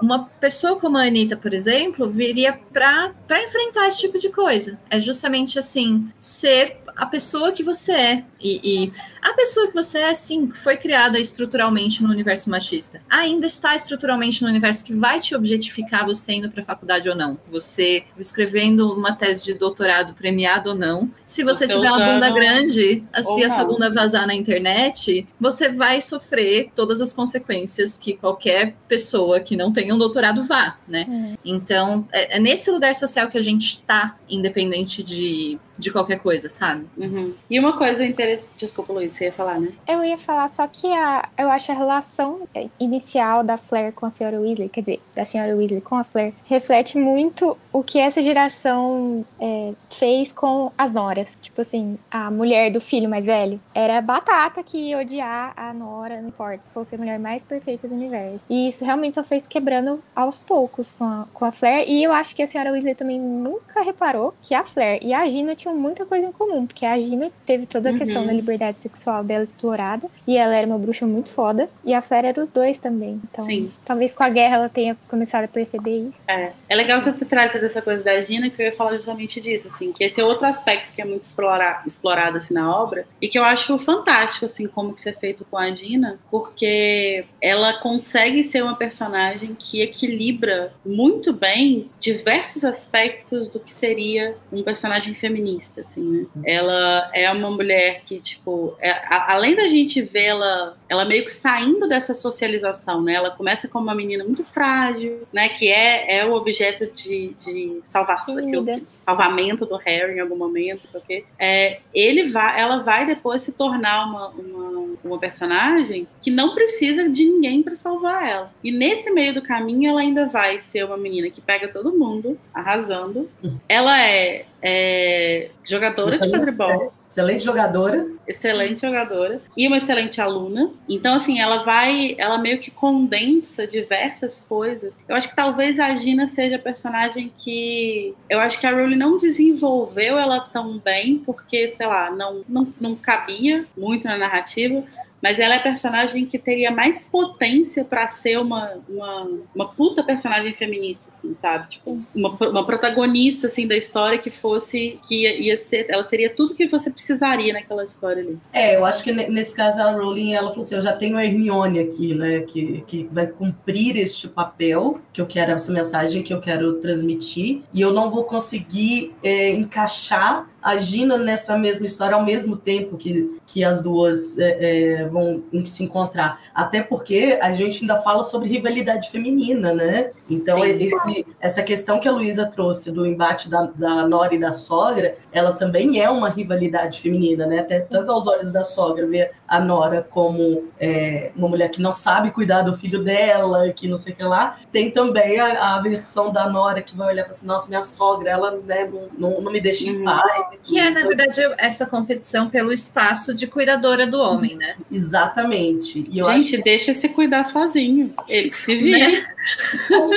[0.00, 4.78] uma pessoa como a Anitta, por exemplo, viria para enfrentar esse tipo de coisa.
[4.90, 8.24] É justamente assim, ser a pessoa que você é.
[8.40, 13.00] E, e, a pessoa que você é, sim, foi criada estruturalmente no universo machista.
[13.08, 17.14] Ainda está estruturalmente no universo que vai te objetificar você indo para a faculdade ou
[17.14, 17.38] não.
[17.50, 21.10] Você escrevendo uma tese de doutorado premiado ou não.
[21.24, 25.68] Se você, você tiver uma bunda grande, se a sua bunda vazar na internet, você
[25.68, 31.06] vai sofrer todas as consequências que qualquer pessoa que não tenha um doutorado vá, né?
[31.08, 31.34] Uhum.
[31.44, 36.48] Então, é, é nesse lugar social que a gente está, independente de de qualquer coisa,
[36.48, 36.86] sabe?
[36.96, 37.34] Uhum.
[37.50, 38.48] E uma coisa interessante.
[38.56, 39.72] Desculpa, Luiz, você ia falar, né?
[39.86, 44.10] Eu ia falar só que a, eu acho a relação inicial da Flair com a
[44.10, 48.22] senhora Weasley, quer dizer, da senhora Weasley com a Flair, reflete muito o que essa
[48.22, 51.36] geração é, fez com as noras.
[51.42, 56.20] Tipo assim, a mulher do filho mais velho era batata que ia odiar a nora,
[56.20, 58.44] não importa, se fosse a mulher mais perfeita do universo.
[58.48, 61.88] E isso realmente só fez quebrando aos poucos com a, com a Flair.
[61.88, 65.28] E eu acho que a senhora Weasley também nunca reparou que a Flair e a
[65.28, 67.98] Gina tinham muita coisa em comum, porque a Gina teve toda a uhum.
[67.98, 72.02] questão da liberdade sexual dela explorada, e ela era uma bruxa muito foda, e a
[72.02, 73.20] Flair era os dois também.
[73.30, 73.72] Então, Sim.
[73.84, 76.14] talvez com a guerra ela tenha começado a perceber isso.
[76.28, 79.68] É, é legal você trazido essa coisa da Gina, que eu ia falar justamente disso,
[79.68, 83.28] assim, que esse é outro aspecto que é muito explora, explorado assim na obra, e
[83.28, 87.80] que eu acho fantástico, assim, como que isso é feito com a Gina, porque ela
[87.80, 95.14] consegue ser uma personagem que equilibra muito bem diversos aspectos do que seria um personagem
[95.14, 96.42] feminino feminista, assim, né?
[96.44, 101.32] Ela é uma mulher que, tipo, é, a, além da gente vê-la, ela meio que
[101.32, 103.14] saindo dessa socialização, né?
[103.14, 105.48] Ela começa como uma menina muito frágil, né?
[105.48, 110.36] Que é, é o objeto de, de salvação, que, de salvamento do Harry em algum
[110.36, 111.24] momento, sei o quê.
[111.38, 117.08] É, ele vai, ela vai depois se tornar uma, uma, uma personagem que não precisa
[117.08, 118.52] de ninguém para salvar ela.
[118.62, 122.38] E nesse meio do caminho, ela ainda vai ser uma menina que pega todo mundo,
[122.52, 123.28] arrasando.
[123.42, 123.56] Hum.
[123.68, 126.92] Ela é é jogadora excelente, de quadribol.
[127.06, 128.08] Excelente jogadora.
[128.26, 129.40] Excelente jogadora.
[129.56, 130.70] E uma excelente aluna.
[130.88, 132.14] Então, assim, ela vai.
[132.18, 134.94] Ela meio que condensa diversas coisas.
[135.08, 138.14] Eu acho que talvez a Gina seja a personagem que.
[138.28, 142.72] Eu acho que a Rowling não desenvolveu ela tão bem, porque, sei lá, não, não,
[142.80, 144.82] não cabia muito na narrativa
[145.24, 150.52] mas ela é personagem que teria mais potência para ser uma, uma, uma puta personagem
[150.52, 151.70] feminista, assim, sabe?
[151.70, 156.28] Tipo, uma, uma protagonista, assim, da história que fosse, que ia, ia ser, ela seria
[156.28, 158.38] tudo que você precisaria naquela história ali.
[158.52, 161.24] É, eu acho que nesse caso a Rowling, ela falou assim, eu já tenho a
[161.24, 166.34] Hermione aqui, né, que, que vai cumprir este papel, que eu quero, essa mensagem que
[166.34, 172.24] eu quero transmitir, e eu não vou conseguir é, encaixar agindo nessa mesma história ao
[172.24, 176.40] mesmo tempo que, que as duas é, é, vão se encontrar.
[176.54, 180.10] Até porque a gente ainda fala sobre rivalidade feminina, né?
[180.28, 184.54] Então, esse, essa questão que a Luísa trouxe do embate da, da Nora e da
[184.54, 187.58] sogra, ela também é uma rivalidade feminina, né?
[187.58, 191.92] Até tanto aos olhos da sogra, ver a Nora como é, uma mulher que não
[191.92, 194.58] sabe cuidar do filho dela, que não sei o que lá.
[194.72, 197.82] Tem também a, a versão da Nora que vai olhar e falar assim: nossa, minha
[197.82, 200.04] sogra, ela né, não, não, não me deixa em uhum.
[200.04, 204.76] paz que é, na verdade, essa competição pelo espaço de cuidadora do homem, né?
[204.90, 206.04] Exatamente.
[206.10, 206.64] E Gente, acho...
[206.64, 208.14] deixa se cuidar sozinho.
[208.28, 209.08] Ele que se vira.
[209.08, 209.24] Né?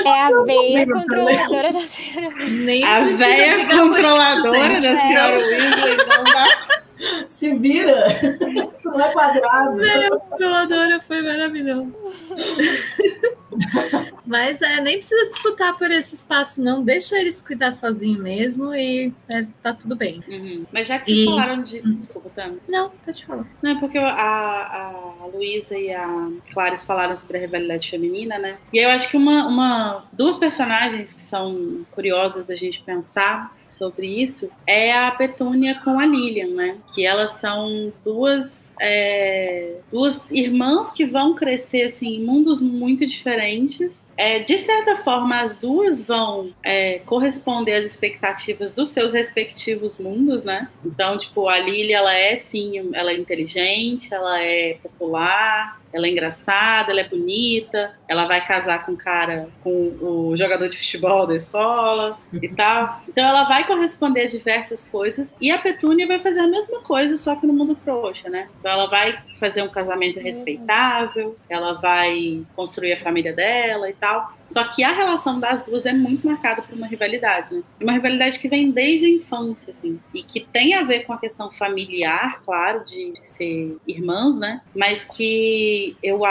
[0.05, 2.35] É a veia controladora da senhora.
[2.49, 6.77] Nem a veia controladora da senhora Weasley não dá.
[7.27, 8.07] Se vira!
[8.83, 9.69] Não é quadrado.
[9.69, 11.97] A veia controladora foi maravilhoso.
[14.25, 16.83] Mas é, nem precisa disputar por esse espaço, não.
[16.83, 20.21] Deixa eles cuidar sozinho mesmo e é, tá tudo bem.
[20.27, 20.65] Uhum.
[20.71, 21.25] Mas já que vocês e...
[21.25, 21.81] falaram de.
[21.81, 22.57] Desculpa, Tami.
[22.67, 23.45] Não, pode falar.
[23.61, 28.57] Não, é porque a, a Luísa e a Clarice falaram sobre a rivalidade feminina, né?
[28.73, 34.07] E eu acho que uma, uma, duas personagens que são curiosas a gente pensar sobre
[34.07, 36.77] isso é a Petúnia com a Lilian, né?
[36.93, 43.46] Que elas são duas, é, duas irmãs que vão crescer assim, em mundos muito diferentes
[43.47, 49.97] diferentes é, de certa forma, as duas vão é, corresponder às expectativas dos seus respectivos
[49.99, 50.69] mundos, né?
[50.83, 56.09] Então, tipo, a Lily, ela é sim, ela é inteligente, ela é popular, ela é
[56.09, 61.25] engraçada, ela é bonita, ela vai casar com o cara, com o jogador de futebol
[61.25, 63.01] da escola e tal.
[63.07, 67.17] Então ela vai corresponder a diversas coisas e a Petúnia vai fazer a mesma coisa,
[67.17, 68.47] só que no mundo trouxa, né?
[68.59, 74.06] Então ela vai fazer um casamento respeitável, ela vai construir a família dela e tal.
[74.49, 77.63] Só que a relação das duas é muito marcada por uma rivalidade, né?
[77.81, 81.17] Uma rivalidade que vem desde a infância, assim, e que tem a ver com a
[81.17, 84.61] questão familiar, claro, de, de ser irmãs, né?
[84.73, 86.21] Mas que eu,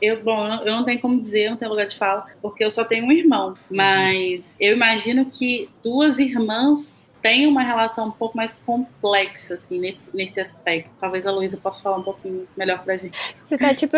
[0.00, 2.84] eu, bom, eu não tenho como dizer, não tenho lugar de fala, porque eu só
[2.84, 3.54] tenho um irmão.
[3.70, 10.14] Mas eu imagino que duas irmãs tem uma relação um pouco mais complexa, assim, nesse,
[10.16, 10.90] nesse aspecto.
[11.00, 13.36] Talvez a Luísa possa falar um pouquinho melhor pra gente.
[13.44, 13.96] Você tá, tipo,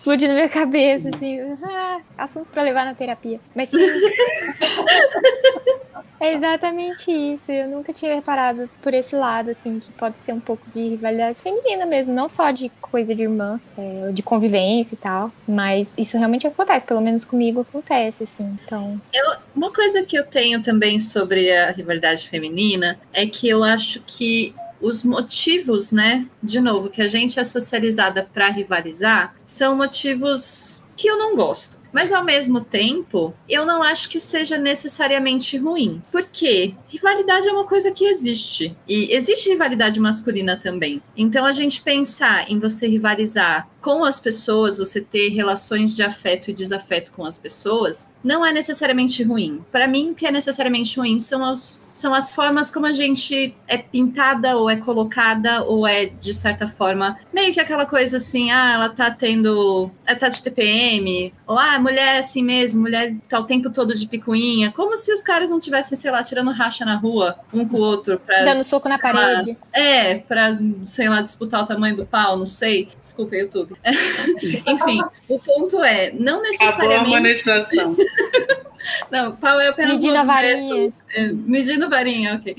[0.00, 1.38] explodindo minha cabeça, assim.
[1.62, 3.38] Ah, assuntos pra levar na terapia.
[3.54, 3.76] Mas sim.
[6.18, 7.52] é exatamente isso.
[7.52, 11.36] Eu nunca tinha reparado por esse lado, assim, que pode ser um pouco de rivalidade
[11.38, 12.14] feminina mesmo.
[12.14, 15.30] Não só de coisa de irmã, é, de convivência e tal.
[15.46, 16.86] Mas isso realmente acontece.
[16.86, 18.58] Pelo menos comigo acontece, assim.
[18.64, 18.98] Então.
[19.12, 24.00] Eu, uma coisa que eu tenho também sobre a rivalidade feminina é que eu acho
[24.06, 30.82] que os motivos, né, de novo, que a gente é socializada para rivalizar, são motivos
[30.96, 31.80] que eu não gosto.
[31.92, 36.02] Mas ao mesmo tempo, eu não acho que seja necessariamente ruim.
[36.12, 38.76] Porque rivalidade é uma coisa que existe.
[38.86, 41.02] E existe rivalidade masculina também.
[41.16, 46.50] Então a gente pensar em você rivalizar com as pessoas, você ter relações de afeto
[46.50, 49.64] e desafeto com as pessoas, não é necessariamente ruim.
[49.72, 53.56] Para mim, o que é necessariamente ruim são os são as formas como a gente
[53.66, 58.50] é pintada ou é colocada ou é de certa forma meio que aquela coisa assim,
[58.50, 63.12] ah, ela tá tendo, ela tá de TPM, ou ah, mulher é assim mesmo, mulher
[63.28, 66.52] tá o tempo todo de picuinha, como se os caras não tivessem, sei lá, tirando
[66.52, 69.50] racha na rua um com o outro pra, dando soco na parede.
[69.50, 72.88] Lá, é, para sei lá, disputar o tamanho do pau, não sei.
[73.00, 73.74] Desculpa, YouTube.
[74.64, 77.96] Enfim, o ponto é, não necessariamente Acabou a monetização.
[79.10, 80.68] Não, pau é apenas medindo um objeto.
[80.68, 80.92] Varinha.
[81.10, 82.56] É, medindo varinha, ok.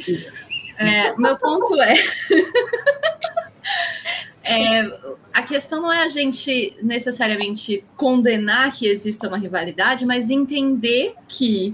[0.78, 1.96] É, meu ponto é...
[4.52, 5.22] é...
[5.34, 11.74] A questão não é a gente necessariamente condenar que exista uma rivalidade, mas entender que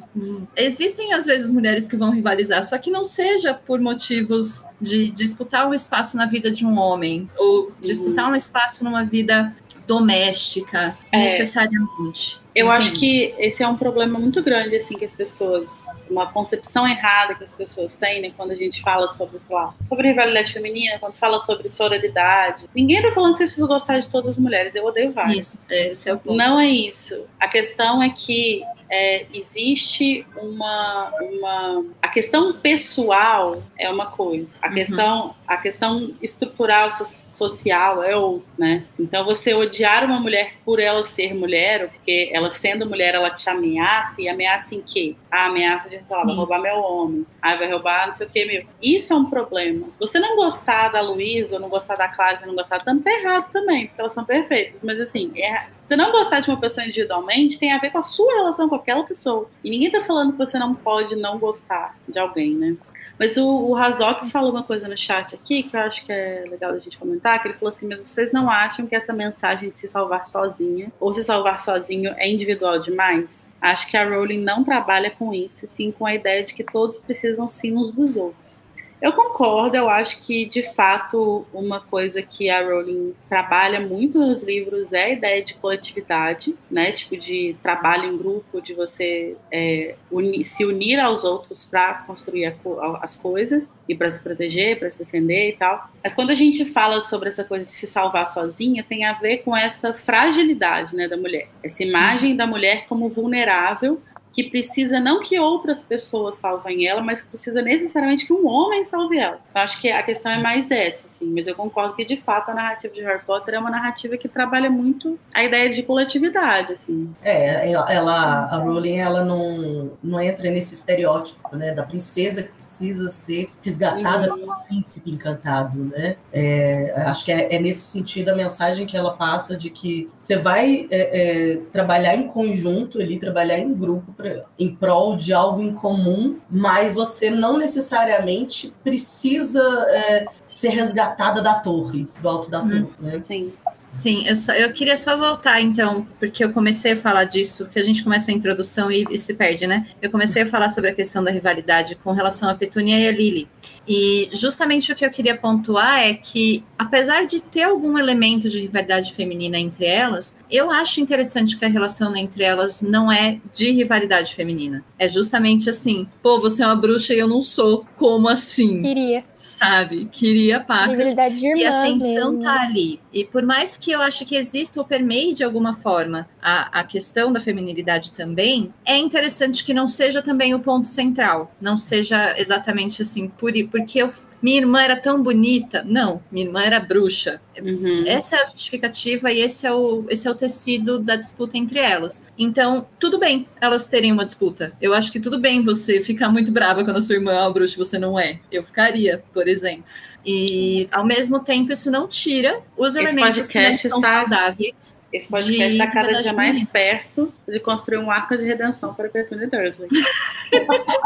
[0.56, 5.68] existem às vezes mulheres que vão rivalizar, só que não seja por motivos de disputar
[5.68, 8.34] um espaço na vida de um homem ou disputar uhum.
[8.34, 9.52] um espaço numa vida
[9.88, 11.18] doméstica, é.
[11.18, 12.40] necessariamente.
[12.58, 16.88] Eu acho que esse é um problema muito grande, assim, que as pessoas, uma concepção
[16.88, 20.52] errada que as pessoas têm, né, quando a gente fala sobre, sei lá, sobre rivalidade
[20.54, 22.68] feminina, quando fala sobre sororidade.
[22.76, 25.54] Ninguém tá falando que você precisa gostar de todas as mulheres, eu odeio várias.
[25.54, 26.36] Isso, esse é o ponto.
[26.36, 27.26] Não é isso.
[27.40, 31.86] A questão é que é, existe uma, uma.
[32.02, 34.74] A questão pessoal é uma coisa, a, uhum.
[34.74, 36.92] questão, a questão estrutural
[37.36, 38.86] social é outra, né?
[38.98, 43.30] Então você odiar uma mulher por ela ser mulher, ou porque ela sendo mulher ela
[43.30, 45.16] te ameaça, e ameaça em quê?
[45.32, 48.46] A ameaça de falar, vai roubar meu homem, ah, vai roubar não sei o que,
[48.46, 48.66] meu.
[48.82, 49.88] Isso é um problema.
[50.00, 53.88] Você não gostar da Luísa, ou não gostar da Clara, não gostar tá errado também,
[53.88, 54.80] porque elas são perfeitas.
[54.84, 58.04] Mas assim, é, você não gostar de uma pessoa individualmente tem a ver com a
[58.04, 59.50] sua relação com aquela pessoa.
[59.64, 62.76] E ninguém tá falando que você não pode não gostar de alguém, né?
[63.20, 66.46] Mas o, o Razok falou uma coisa no chat aqui que eu acho que é
[66.48, 69.72] legal a gente comentar, que ele falou assim, mesmo vocês não acham que essa mensagem
[69.72, 73.46] de se salvar sozinha ou se salvar sozinho é individual demais?
[73.60, 77.00] Acho que a Rowling não trabalha com isso, sim com a ideia de que todos
[77.00, 78.67] precisam sim uns dos outros.
[79.00, 84.42] Eu concordo, eu acho que de fato uma coisa que a Rowling trabalha muito nos
[84.42, 86.92] livros é a ideia de coletividade, né?
[86.92, 89.96] Tipo de trabalho em grupo, de você é,
[90.44, 92.56] se unir aos outros para construir a,
[93.02, 95.90] as coisas e para se proteger, para se defender e tal.
[96.04, 99.40] Mas quando a gente fala sobre essa coisa de se salvar sozinha, tem a ver
[99.40, 104.02] com essa fragilidade, né, da mulher, essa imagem da mulher como vulnerável
[104.38, 108.84] que precisa não que outras pessoas salvem ela, mas que precisa necessariamente que um homem
[108.84, 109.40] salve ela.
[109.56, 112.52] Eu acho que a questão é mais essa, assim, mas eu concordo que de fato
[112.52, 116.74] a narrativa de Harry Potter é uma narrativa que trabalha muito a ideia de coletividade,
[116.74, 117.12] assim.
[117.24, 123.10] É, ela, a Rowling, ela não, não entra nesse estereótipo, né, da princesa que precisa
[123.10, 124.40] ser resgatada uhum.
[124.40, 126.18] pelo príncipe encantado, né?
[126.32, 130.38] É, acho que é, é, nesse sentido a mensagem que ela passa de que você
[130.38, 134.27] vai é, é trabalhar em conjunto ali, trabalhar em grupo pra,
[134.58, 141.56] em prol de algo em comum, mas você não necessariamente precisa é, ser resgatada da
[141.56, 143.22] torre, do alto da hum, torre, né?
[143.22, 143.54] Sim.
[143.88, 147.80] Sim, eu, só, eu queria só voltar então, porque eu comecei a falar disso, que
[147.80, 149.88] a gente começa a introdução e, e, se perde, né?
[150.02, 153.12] Eu comecei a falar sobre a questão da rivalidade com relação a Petunia e a
[153.12, 153.48] Lily.
[153.88, 158.60] E justamente o que eu queria pontuar é que, apesar de ter algum elemento de
[158.60, 163.72] rivalidade feminina entre elas, eu acho interessante que a relação entre elas não é de
[163.72, 164.84] rivalidade feminina.
[165.00, 167.86] É justamente assim, pô, você é uma bruxa e eu não sou.
[167.96, 168.82] Como assim?
[168.82, 169.24] Queria.
[169.34, 170.10] Sabe?
[170.12, 170.98] Queria pacas.
[170.98, 172.44] Rivalidade de irmãs e a tensão mesmo.
[172.44, 173.00] tá ali.
[173.14, 176.84] E por mais que eu acho que exista ou permeie de alguma forma a, a
[176.84, 181.56] questão da feminilidade também, é interessante que não seja também o ponto central.
[181.62, 184.12] Não seja exatamente assim, por, por porque eu,
[184.42, 185.84] minha irmã era tão bonita.
[185.88, 187.40] Não, minha irmã era bruxa.
[187.62, 188.04] Uhum.
[188.06, 191.80] Essa é a justificativa e esse é, o, esse é o tecido da disputa entre
[191.80, 192.24] elas.
[192.38, 194.74] Então, tudo bem elas terem uma disputa.
[194.82, 197.54] Eu acho que tudo bem você ficar muito brava quando a sua irmã é uma
[197.54, 198.40] bruxa e você não é.
[198.52, 199.86] Eu ficaria, por exemplo.
[200.28, 204.20] E, ao mesmo tempo, isso não tira os Esse elementos que são está...
[204.20, 209.08] saudáveis esse podcast está cada dia mais perto de construir um arco de redenção para
[209.08, 209.90] Petunia Dursley.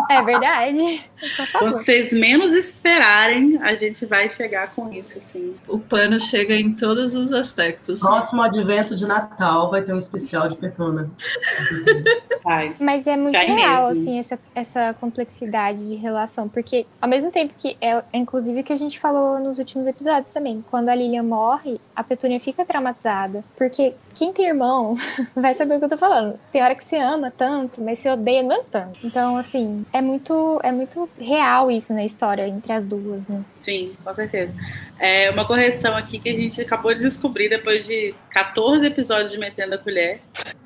[0.10, 1.02] É verdade.
[1.58, 5.56] Quando vocês menos esperarem, a gente vai chegar com isso, assim.
[5.68, 8.00] O pano chega em todos os aspectos.
[8.00, 11.10] Próximo advento de Natal vai ter um especial de Petuna.
[12.44, 12.76] Vai.
[12.80, 14.02] Mas é muito vai real, mesmo.
[14.02, 16.50] assim, essa, essa complexidade de relação.
[16.50, 20.64] Porque, ao mesmo tempo que é, inclusive, que a gente falou nos últimos episódios também,
[20.70, 23.44] quando a Lilian morre, a Petúnia fica traumatizada.
[23.56, 24.96] Porque quem tem irmão
[25.36, 26.40] vai saber o que eu tô falando.
[26.52, 29.00] Tem hora que se ama tanto, mas se odeia não tanto.
[29.04, 33.44] Então, assim, é muito, é muito real isso na história entre as duas, né?
[33.60, 34.54] Sim, com certeza.
[35.00, 39.38] É uma correção aqui que a gente acabou de descobrir depois de 14 episódios de
[39.38, 40.22] Metendo a Colher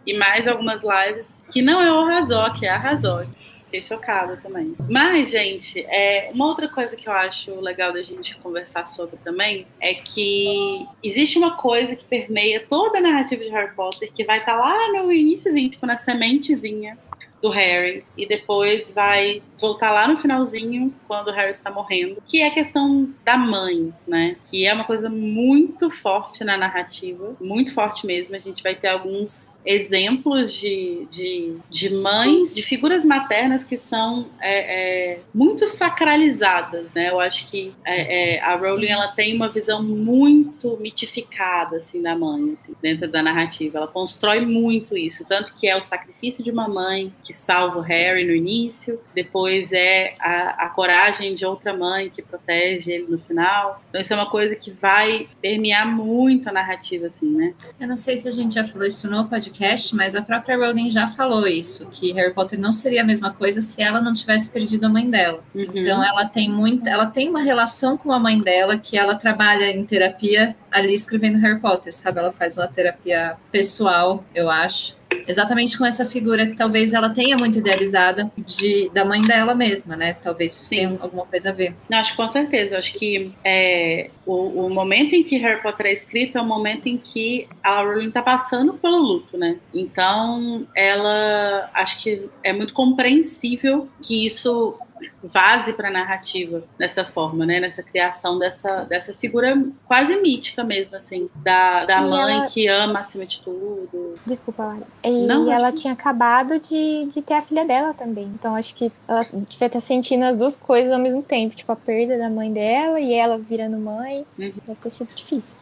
[0.06, 3.28] e mais algumas lives, que não é o Razok, é a Razok.
[3.76, 4.76] Fiquei chocada também.
[4.90, 9.66] Mas, gente, é, uma outra coisa que eu acho legal da gente conversar sobre também
[9.80, 14.40] é que existe uma coisa que permeia toda a narrativa de Harry Potter que vai
[14.40, 16.98] estar tá lá no iníciozinho, tipo na sementezinha
[17.42, 22.42] do Harry e depois vai voltar lá no finalzinho quando o Harry está morrendo, que
[22.42, 24.38] é a questão da mãe, né?
[24.50, 28.36] Que é uma coisa muito forte na narrativa, muito forte mesmo.
[28.36, 34.28] A gente vai ter alguns exemplos de, de, de mães, de figuras maternas que são
[34.40, 37.10] é, é, muito sacralizadas, né?
[37.10, 42.16] Eu acho que é, é, a Rowling ela tem uma visão muito mitificada assim da
[42.16, 43.80] mãe assim, dentro da narrativa.
[43.80, 47.82] Ela constrói muito isso, tanto que é o sacrifício de uma mãe que salva o
[47.82, 53.18] Harry no início, depois é a, a coragem de outra mãe que protege ele no
[53.18, 53.82] final.
[53.90, 57.54] Então isso é uma coisa que vai permear muito a narrativa assim, né?
[57.80, 60.58] Eu não sei se a gente já falou isso no podcast podcast, mas a própria
[60.58, 64.12] Rowling já falou isso, que Harry Potter não seria a mesma coisa se ela não
[64.12, 65.44] tivesse perdido a mãe dela.
[65.56, 65.66] Uhum.
[65.74, 69.72] Então ela tem muito, ela tem uma relação com a mãe dela que ela trabalha
[69.72, 72.20] em terapia ali escrevendo Harry Potter, sabe?
[72.20, 74.96] Ela faz uma terapia pessoal, eu acho
[75.28, 79.96] exatamente com essa figura que talvez ela tenha muito idealizada de, da mãe dela mesma,
[79.96, 80.16] né?
[80.22, 80.76] Talvez Sim.
[80.76, 81.76] tenha alguma coisa a ver.
[81.90, 82.78] Não, acho com certeza.
[82.78, 86.88] Acho que é, o, o, momento em que Harry Potter é escrito é o momento
[86.88, 89.58] em que a Rowling está passando pelo luto, né?
[89.74, 94.78] Então, ela acho que é muito compreensível que isso
[95.24, 97.60] vaze para a narrativa dessa forma, né?
[97.60, 102.46] Nessa criação dessa, dessa figura quase mítica mesmo, assim, da, da mãe ela...
[102.48, 104.16] que ama acima de tudo.
[104.26, 104.88] Desculpa, Lara.
[105.04, 108.26] E Não, ela tinha acabado de, de ter a filha dela também.
[108.26, 111.76] Então acho que ela devia estar sentindo as duas coisas ao mesmo tempo, tipo a
[111.76, 114.26] perda da mãe dela e ela virando mãe.
[114.38, 114.54] Uhum.
[114.66, 115.56] Deve ter sido difícil.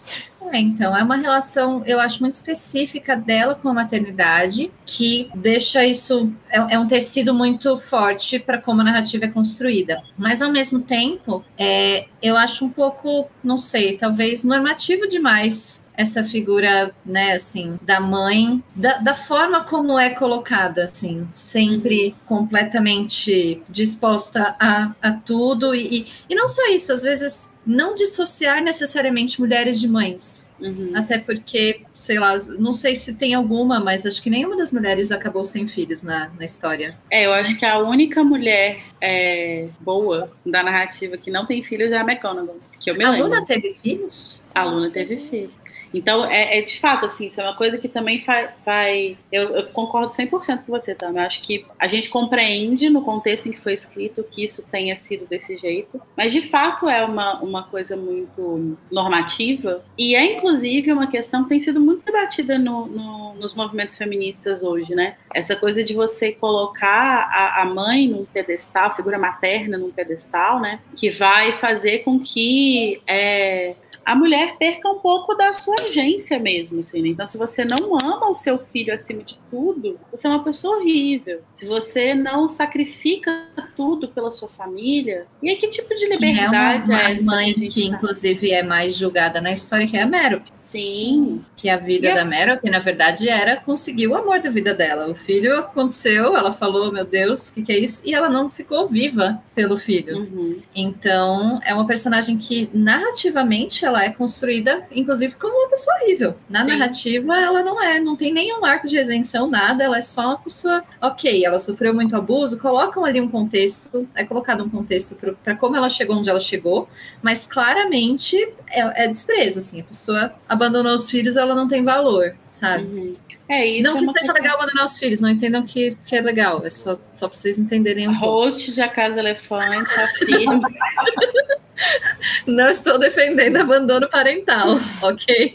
[0.51, 5.85] É, então, é uma relação, eu acho, muito específica dela com a maternidade, que deixa
[5.85, 6.31] isso.
[6.49, 10.01] É, é um tecido muito forte para como a narrativa é construída.
[10.17, 16.23] Mas, ao mesmo tempo, é, eu acho um pouco, não sei, talvez normativo demais essa
[16.23, 24.55] figura, né, assim, da mãe, da, da, forma como é colocada, assim, sempre completamente disposta
[24.59, 29.87] a, a tudo, e, e não só isso, às vezes não dissociar necessariamente mulheres de
[29.87, 30.49] mães.
[30.59, 30.91] Uhum.
[30.93, 35.11] Até porque, sei lá, não sei se tem alguma, mas acho que nenhuma das mulheres
[35.11, 36.97] acabou sem filhos na, na história.
[37.09, 41.91] É, eu acho que a única mulher é, boa da narrativa que não tem filhos
[41.91, 42.59] é a McGonagall.
[42.79, 43.27] Que eu me a lembro.
[43.27, 44.43] Luna teve filhos?
[44.53, 45.62] A Luna teve filhos.
[45.93, 48.23] Então, é, é, de fato, assim, isso é uma coisa que também
[48.65, 49.17] vai.
[49.31, 51.21] eu, eu concordo 100% com você, também.
[51.21, 54.95] Eu acho que a gente compreende no contexto em que foi escrito que isso tenha
[54.95, 60.91] sido desse jeito, mas de fato é uma, uma coisa muito normativa e é, inclusive,
[60.91, 65.15] uma questão que tem sido muito debatida no, no, nos movimentos feministas hoje, né?
[65.33, 70.59] Essa coisa de você colocar a, a mãe num pedestal, a figura materna num pedestal,
[70.59, 70.79] né?
[70.95, 73.01] Que vai fazer com que.
[73.07, 73.75] É,
[74.05, 77.09] a mulher perca um pouco da sua agência mesmo, assim, né?
[77.09, 80.77] Então, se você não ama o seu filho acima de tudo, você é uma pessoa
[80.77, 81.41] horrível.
[81.53, 86.91] Se você não sacrifica tudo pela sua família, e aí que tipo de liberdade que
[86.91, 87.23] é, uma, é essa?
[87.23, 87.95] mãe que, que tá?
[87.95, 90.51] inclusive, é mais julgada na história, que é a Merope.
[90.59, 91.43] Sim.
[91.55, 95.09] Que a vida e da Merope, na verdade, era conseguir o amor da vida dela.
[95.09, 98.01] O filho aconteceu, ela falou, meu Deus, o que, que, é isso?
[98.05, 100.19] E ela não ficou viva pelo filho.
[100.19, 100.61] Uhum.
[100.75, 106.35] Então, é uma personagem que, narrativamente, ela é construída, inclusive, como uma pessoa horrível.
[106.49, 106.71] Na Sim.
[106.71, 110.37] narrativa, ela não é, não tem nenhum arco de redenção, nada, ela é só uma
[110.37, 115.55] pessoa, ok, ela sofreu muito abuso, colocam ali um contexto, é colocado um contexto para
[115.55, 116.87] como ela chegou onde ela chegou,
[117.21, 118.37] mas claramente
[118.69, 122.83] é, é, desprezo, assim, a pessoa abandonou os filhos, ela não tem valor, sabe?
[122.85, 123.15] Uhum.
[123.49, 123.83] É isso.
[123.83, 124.35] Não é que seja questão...
[124.35, 127.59] legal abandonar os filhos, não entendam que, que é legal, é só, só pra vocês
[127.59, 128.75] entenderem um Host pouco.
[128.75, 130.61] de A Casa Elefante afirma.
[132.47, 134.67] não estou defendendo abandono parental,
[135.01, 135.53] ok?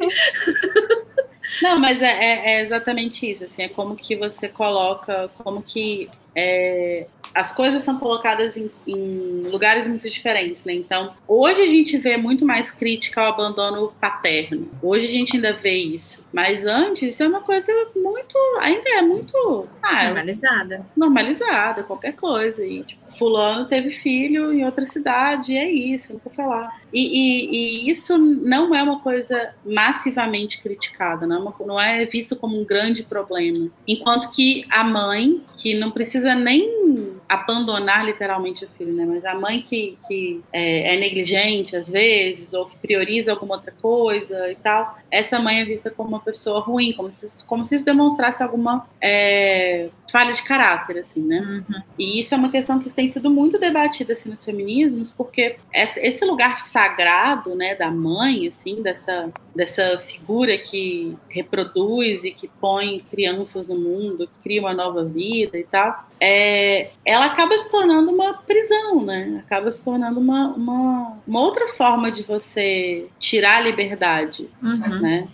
[1.63, 6.09] Não, mas é, é, é, exatamente isso, assim, é como que você coloca, como que
[6.35, 10.75] é, as coisas são colocadas em, em, lugares muito diferentes, né?
[10.75, 14.69] Então, hoje a gente vê muito mais crítica ao abandono paterno.
[14.83, 16.19] Hoje a gente ainda vê isso.
[16.33, 18.37] Mas antes isso é uma coisa muito.
[18.61, 19.69] ainda é muito.
[19.83, 20.87] Ah, normalizada.
[20.97, 22.65] Normalizada, qualquer coisa.
[22.65, 26.81] E, tipo, fulano teve filho em outra cidade, e é isso, não vou falar.
[26.93, 32.05] E, e, e, isso não é uma coisa massivamente criticada, não é, uma, não é
[32.05, 33.71] visto como um grande problema.
[33.87, 39.05] Enquanto que a mãe, que não precisa nem abandonar literalmente o filho, né?
[39.07, 43.73] Mas a mãe que, que é, é, negligente às vezes, ou que prioriza alguma outra
[43.83, 47.77] coisa e tal, essa mãe é vista como uma pessoa ruim, como se, como se
[47.77, 51.41] isso demonstrasse alguma é, falha de caráter, assim, né?
[51.41, 51.83] Uhum.
[51.99, 56.25] E isso é uma questão que tem sido muito debatida assim, nos feminismos, porque esse
[56.25, 63.69] lugar sagrado, né, da mãe, assim, dessa, dessa figura que reproduz e que põe crianças
[63.69, 68.35] no mundo, que cria uma nova vida e tal, é, ela acaba se tornando uma
[68.35, 69.41] prisão, né?
[69.45, 75.01] Acaba se tornando uma, uma, uma outra forma de você tirar a liberdade, uhum.
[75.01, 75.29] né?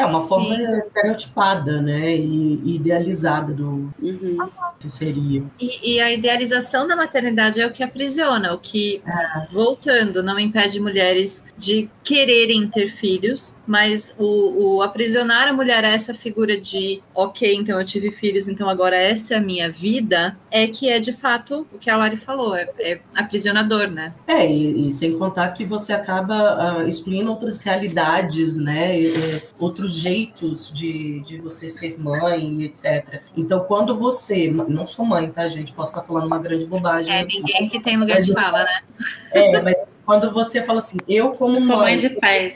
[0.00, 0.28] É uma Sim.
[0.28, 2.16] forma estereotipada, né?
[2.16, 4.38] E idealizada do uhum.
[4.78, 5.44] que seria.
[5.60, 9.46] E, e, a idealização da maternidade é o que aprisiona, o que, é.
[9.50, 15.90] voltando, não impede mulheres de quererem ter filhos, mas o, o, aprisionar a mulher a
[15.90, 20.36] essa figura de ok, então eu tive filhos, então agora essa é a minha vida,
[20.50, 24.12] é que é de fato o que a Lari falou, é, é aprisionador, né?
[24.26, 29.00] É, e, e, sem contar que você acaba uh, excluindo outras realidades, né?
[29.02, 33.22] E, outros outros jeitos de, de você ser mãe, etc.
[33.36, 34.50] Então, quando você.
[34.50, 35.72] Não sou mãe, tá, gente?
[35.72, 37.14] Posso estar falando uma grande bobagem.
[37.14, 38.80] É, ninguém que tem lugar de fala, né?
[39.32, 41.92] É, mas quando você fala assim, eu como eu sou mãe.
[41.92, 42.54] mãe de pet.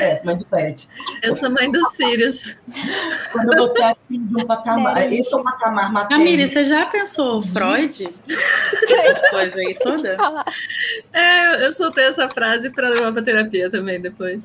[0.00, 0.88] É, mãe de pet.
[1.22, 2.56] Eu sou mãe dos filhos.
[3.32, 5.12] Quando você atinge um patamar.
[5.12, 6.24] Esse é o patamar materno.
[6.24, 8.08] Camille, você já pensou Freud?
[8.86, 10.16] Essa coisa aí toda?
[11.12, 14.44] É, eu soltei essa frase para levar para terapia também depois.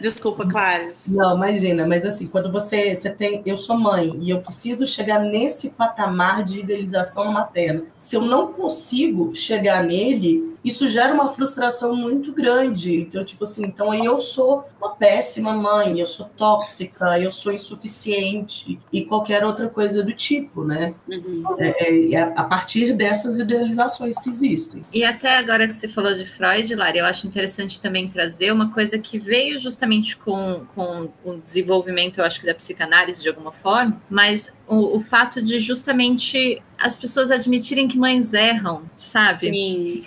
[0.00, 0.98] Desculpa, Clares.
[1.06, 3.42] Não, imagina, mas assim, quando você, você tem.
[3.44, 7.82] Eu sou mãe e eu preciso chegar nesse patamar de idealização materna.
[7.98, 13.00] Se eu não consigo chegar nele, isso gera uma frustração muito grande.
[13.00, 17.52] Então, tipo assim, então aí eu sou uma péssima mãe, eu sou tóxica, eu sou
[17.52, 20.94] insuficiente e qualquer outra coisa do tipo, né?
[21.08, 21.44] Uhum.
[21.58, 24.84] É, é, a partir dessas idealizações que existem.
[24.92, 28.70] E até agora que você falou de Freud, Lara, eu acho interessante também trazer uma
[28.72, 33.28] coisa que veio justamente justamente com, com o desenvolvimento, eu acho que da psicanálise de
[33.28, 39.50] alguma forma, mas o, o fato de justamente as pessoas admitirem que mães erram, sabe?
[39.50, 40.02] Sim.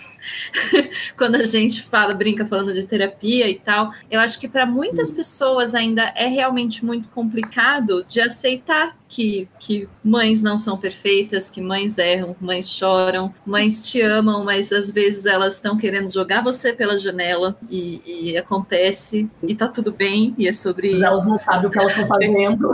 [1.17, 5.11] Quando a gente fala, brinca falando de terapia e tal, eu acho que para muitas
[5.11, 11.61] pessoas ainda é realmente muito complicado de aceitar que, que mães não são perfeitas, que
[11.61, 16.73] mães erram, mães choram, mães te amam, mas às vezes elas estão querendo jogar você
[16.73, 21.03] pela janela e, e acontece e tá tudo bem, e é sobre isso.
[21.03, 22.71] Elas não sabem o que elas estão fazendo.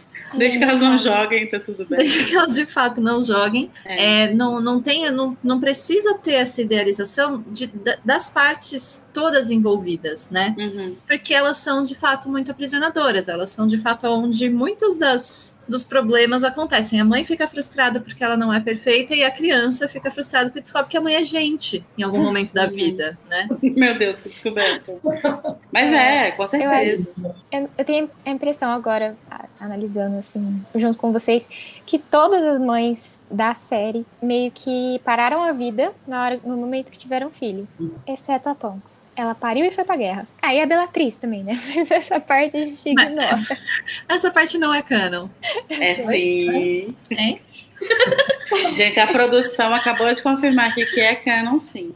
[0.34, 1.98] Desde que elas não joguem, tá tudo bem.
[1.98, 3.70] Desde que elas de fato não joguem.
[3.84, 4.24] É.
[4.24, 7.70] É, não, não, tenha, não, não precisa ter essa idealização de,
[8.04, 10.54] das partes todas envolvidas, né?
[10.58, 10.96] Uhum.
[11.06, 15.84] Porque elas são de fato muito aprisionadoras, elas são de fato onde muitas das dos
[15.84, 17.00] problemas acontecem.
[17.00, 20.60] A mãe fica frustrada porque ela não é perfeita e a criança fica frustrada porque
[20.60, 23.48] descobre que a mãe é gente em algum momento da vida, né?
[23.62, 24.92] Meu Deus, que descoberta.
[25.72, 27.06] Mas é, é com certeza.
[27.16, 29.16] Eu, eu, eu, tenho a impressão agora,
[29.60, 31.48] analisando assim, junto com vocês,
[31.86, 36.90] que todas as mães da série meio que pararam a vida na hora, no momento
[36.90, 37.68] que tiveram filho,
[38.06, 39.06] exceto a Tonks.
[39.14, 40.26] Ela pariu e foi pra guerra.
[40.42, 41.58] Aí ah, a Bellatriz também, né?
[41.74, 43.38] Mas essa parte a gente ignora.
[44.08, 45.28] essa parte não é canon.
[45.68, 46.96] É sim.
[47.10, 47.38] É?
[48.74, 51.94] Gente, a produção acabou de confirmar aqui que é canon, sim.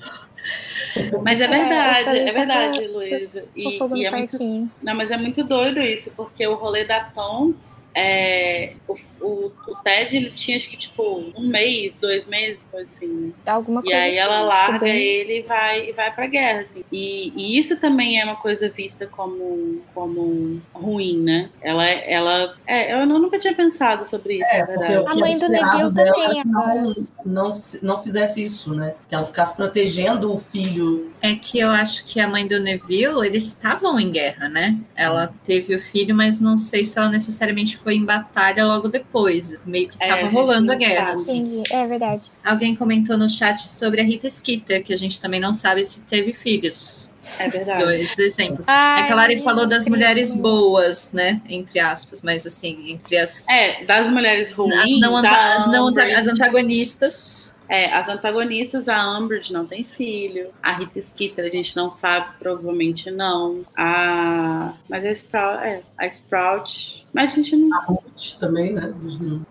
[1.23, 3.45] Mas é verdade, é, é verdade, Luísa.
[3.57, 4.39] E, e é muito,
[4.83, 9.77] não, mas é muito doido isso, porque o rolê da Tonks é, o, o, o,
[9.85, 13.07] Ted ele tinha acho que tipo um mês, dois meses, coisa assim.
[13.07, 13.33] Né?
[13.47, 14.97] Alguma e aí ela assim, larga bem...
[14.97, 16.85] ele e vai, e vai pra guerra, assim.
[16.91, 21.51] E, e, isso também é uma coisa vista como, como ruim, né?
[21.63, 24.95] Ela, ela é, eu nunca tinha pensado sobre isso, é, na verdade.
[24.95, 26.75] A mãe do Neville também agora.
[26.75, 28.95] Não, não, não fizesse isso, né?
[29.09, 31.13] Que ela ficasse protegendo o filho.
[31.23, 34.77] É que eu acho que a mãe do Neville, eles estavam em guerra, né?
[34.97, 39.61] Ela teve o filho, mas não sei se ela necessariamente foi em batalha logo depois.
[39.65, 41.13] Meio que estava é, rolando a guerra.
[41.13, 41.39] Assim.
[41.39, 42.33] Entendi, é verdade.
[42.43, 46.01] Alguém comentou no chat sobre a Rita Skeeter, que a gente também não sabe se
[46.03, 47.13] teve filhos.
[47.39, 47.83] É verdade.
[47.83, 48.67] Dois exemplos.
[48.69, 51.41] Ah, é que a Lari falou das mulheres boas, né?
[51.49, 53.49] Entre aspas, mas assim, entre as.
[53.49, 54.75] É, das mulheres ruins.
[54.75, 57.55] As, não, as, não, as antagonistas.
[57.67, 62.35] É, as antagonistas, a Umbridge não tem filho, a Rita Skeeter a gente não sabe,
[62.39, 63.65] provavelmente não.
[63.75, 64.75] A...
[64.87, 67.73] Mas a Sprout, é, a Sprout mas a gente não.
[67.79, 68.93] A Ruth também, né?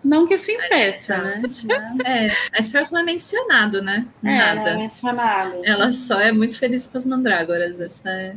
[0.04, 1.42] Não que isso impeça, né?
[2.04, 4.06] É, a Sprout não é mencionado, né?
[4.22, 4.60] É, Nada.
[4.60, 5.60] Não é mencionado.
[5.64, 7.80] Ela só é muito feliz com as mandrágoras.
[7.80, 8.34] Essa é...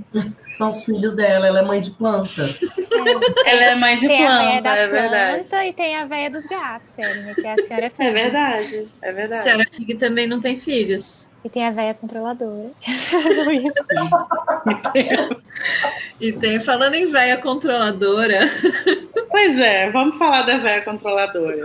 [0.53, 2.43] São os filhos dela, ela é mãe de planta.
[2.43, 3.51] É.
[3.51, 6.89] Ela é mãe de tem planta, a das é e tem a véia dos gatos,
[6.91, 7.34] sério, né?
[7.34, 9.39] Que é a senhora É verdade, é verdade.
[9.39, 11.34] A senhora Pig também não tem filhos.
[11.48, 12.72] E tem a véia controladora.
[16.20, 18.41] e tem, falando em véia controladora.
[19.30, 21.64] Pois é, vamos falar da véia controladora.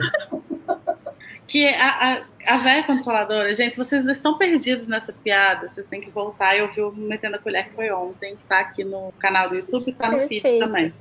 [1.47, 6.11] Que a, a, a véia controladora, gente, vocês estão perdidos nessa piada, vocês têm que
[6.11, 9.49] voltar e ouvir o Metendo a Colher que foi ontem, que tá aqui no canal
[9.49, 10.49] do YouTube e tá no Perfeito.
[10.49, 10.93] feed também.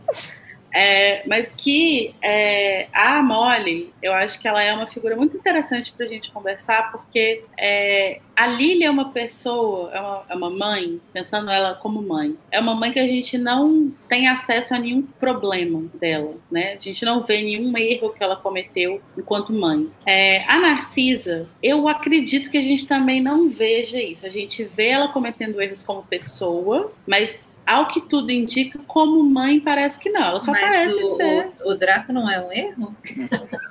[0.74, 5.91] É, mas que é, a Molly, eu acho que ela é uma figura muito interessante
[5.91, 10.49] para a gente conversar, porque é, a Lily é uma pessoa, é uma, é uma,
[10.49, 14.80] mãe, pensando ela como mãe, é uma mãe que a gente não tem acesso a
[14.80, 16.74] nenhum problema dela, né?
[16.74, 19.89] A gente não vê nenhum erro que ela cometeu enquanto mãe.
[20.05, 24.26] É, a Narcisa, eu acredito que a gente também não veja isso.
[24.26, 27.39] A gente vê ela cometendo erros como pessoa, mas
[27.72, 30.22] ao que tudo indica, como mãe, parece que não.
[30.22, 31.51] Ela só Mas parece o, ser.
[31.63, 32.95] O, o Draco não é um erro?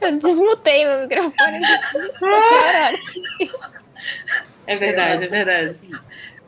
[0.00, 1.60] Eu desmutei meu microfone.
[4.66, 5.76] É verdade, é verdade.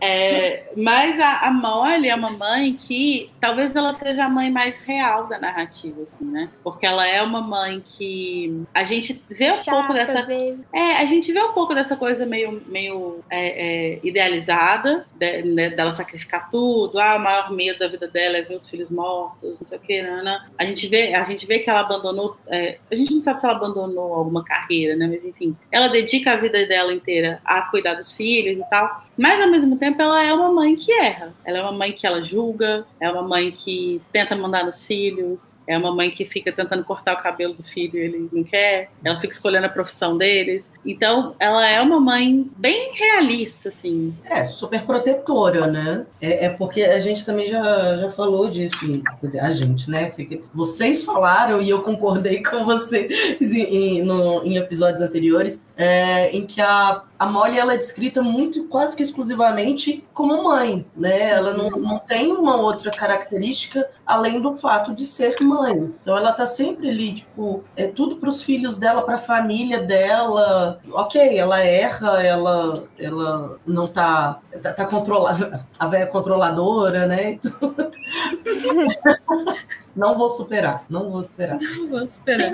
[0.04, 4.76] É, mas a, a Molly é uma mãe que talvez ela seja a mãe mais
[4.78, 6.48] real da narrativa, assim, né?
[6.64, 10.26] Porque ela é uma mãe que a gente vê um Chata, pouco dessa.
[10.72, 15.70] É, a gente vê um pouco dessa coisa meio, meio é, é, idealizada, de, né,
[15.70, 19.56] dela sacrificar tudo, ah, o maior medo da vida dela é ver os filhos mortos,
[19.60, 20.40] não sei o que, né?
[20.58, 22.36] A gente vê, a gente vê que ela abandonou.
[22.48, 25.06] É, a gente não sabe se ela abandonou alguma carreira, né?
[25.06, 29.04] Mas enfim, ela dedica a vida dela inteira a cuidar dos filhos e tal.
[29.22, 31.32] Mas ao mesmo tempo ela é uma mãe que erra.
[31.44, 35.42] Ela é uma mãe que ela julga, é uma mãe que tenta mandar nos filhos,
[35.66, 38.90] é uma mãe que fica tentando cortar o cabelo do filho e ele não quer.
[39.04, 40.70] Ela fica escolhendo a profissão deles.
[40.84, 44.14] Então, ela é uma mãe bem realista, assim.
[44.24, 46.06] É, super protetora, né?
[46.20, 48.76] É, é porque a gente também já, já falou disso.
[49.20, 50.12] Quer dizer, a gente, né?
[50.52, 56.60] Vocês falaram e eu concordei com vocês em, no, em episódios anteriores, é, em que
[56.60, 61.30] a a Molly ela é descrita muito, quase que exclusivamente como mãe, né?
[61.30, 65.61] Ela não, não tem uma outra característica além do fato de ser mãe.
[65.70, 69.82] Então ela tá sempre ali, tipo, é tudo para os filhos dela, para a família
[69.82, 70.80] dela.
[70.92, 77.38] Ok, ela erra, ela, ela não tá, tá, tá controlada, a velha controladora, né?
[79.94, 81.58] não vou superar, não vou superar.
[81.60, 82.52] Não vou superar.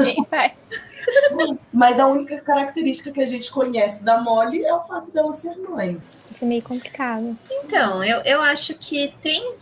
[1.73, 5.57] Mas a única característica que a gente conhece da Molly é o fato dela ser
[5.57, 6.01] mãe.
[6.31, 7.37] Isso é meio complicado.
[7.51, 9.55] Então, eu, eu acho que tem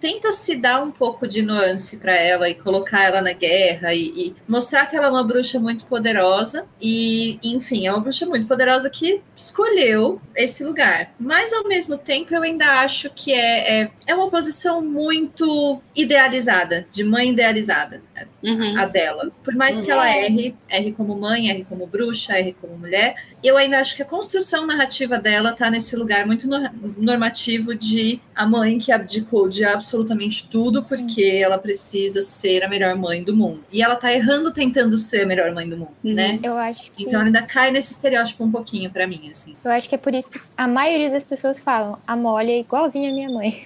[0.00, 4.08] tenta se dar um pouco de nuance para ela e colocar ela na guerra e,
[4.08, 8.46] e, mostrar que ela é uma bruxa muito poderosa e, enfim, é uma bruxa muito
[8.46, 11.12] poderosa que escolheu esse lugar.
[11.18, 16.86] Mas ao mesmo tempo eu ainda acho que é, é, é uma posição muito idealizada,
[16.90, 18.02] de mãe idealizada,
[18.42, 18.78] uhum.
[18.78, 19.30] a dela.
[19.42, 19.84] Por mais uhum.
[19.84, 23.96] que ela erre, erre como mãe, erre como bruxa, erre como mulher, eu ainda acho
[23.96, 26.48] que a construção narrativa dela tá nesse lugar muito
[26.96, 32.96] normativo de a mãe que abdicou de absolutamente tudo porque ela precisa ser a melhor
[32.96, 33.64] mãe do mundo.
[33.70, 36.14] E ela tá errando tentando ser a melhor mãe do mundo, uhum.
[36.14, 36.38] né?
[36.42, 37.04] Eu acho que...
[37.04, 39.56] Então ela ainda cai nesse estereótipo um pouquinho para mim, assim.
[39.64, 42.60] Eu acho que é por isso que a maioria das pessoas falam a Molly é
[42.60, 43.64] igualzinha à minha mãe.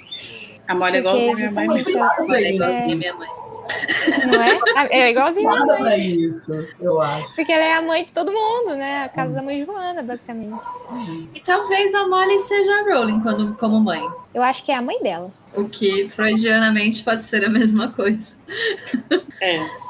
[0.68, 1.84] A Molly é igualzinha à minha mãe.
[1.98, 3.45] A Molly é igualzinha à minha mãe.
[4.26, 4.58] Não é?
[4.76, 6.10] Ah, é igualzinho Nada a mãe.
[6.10, 7.34] isso, eu acho.
[7.34, 9.04] Porque ela é a mãe de todo mundo, né?
[9.04, 9.34] A casa hum.
[9.34, 10.64] da mãe Joana, basicamente.
[11.34, 14.02] E talvez a Molly seja a Rowling quando, como mãe.
[14.34, 15.30] Eu acho que é a mãe dela.
[15.54, 18.34] O que freudianamente pode ser a mesma coisa.
[19.40, 19.60] É.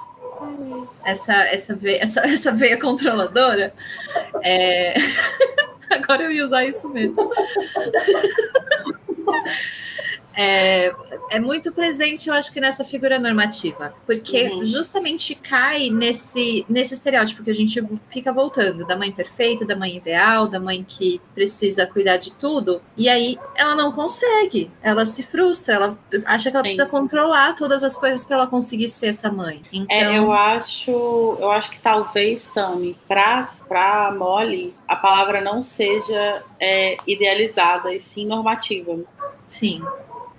[1.04, 3.72] Essa, essa, veia, essa, essa veia controladora.
[4.42, 4.94] É...
[5.90, 7.14] Agora eu ia usar isso mesmo
[10.36, 10.92] é,
[11.30, 14.64] é muito presente, eu acho que nessa figura normativa, porque uhum.
[14.64, 19.96] justamente cai nesse, nesse estereótipo que a gente fica voltando, da mãe perfeita, da mãe
[19.96, 25.22] ideal, da mãe que precisa cuidar de tudo, e aí ela não consegue, ela se
[25.22, 26.76] frustra, ela acha que ela Sim.
[26.76, 29.62] precisa controlar todas as coisas para ela conseguir ser essa mãe.
[29.72, 30.12] É, então...
[30.12, 30.90] É, eu acho,
[31.40, 37.98] eu acho que talvez, Tami, para para Molly, a palavra não seja é, idealizada e
[37.98, 38.96] sim normativa.
[39.48, 39.82] Sim.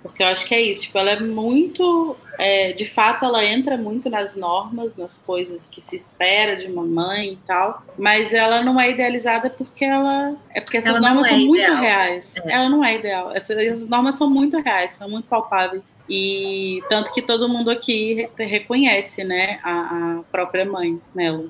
[0.02, 3.76] Porque eu acho que é isso, tipo, ela é muito é, de fato ela entra
[3.76, 8.62] muito nas normas, nas coisas que se espera de uma mãe e tal, mas ela
[8.62, 12.32] não é idealizada porque ela é porque essas ela normas é são ideal, muito reais.
[12.36, 12.52] É.
[12.52, 13.32] Ela não é ideal.
[13.34, 18.28] Essas, essas, normas são muito reais, são muito palpáveis e tanto que todo mundo aqui
[18.38, 21.44] reconhece, né, a, a própria mãe nela.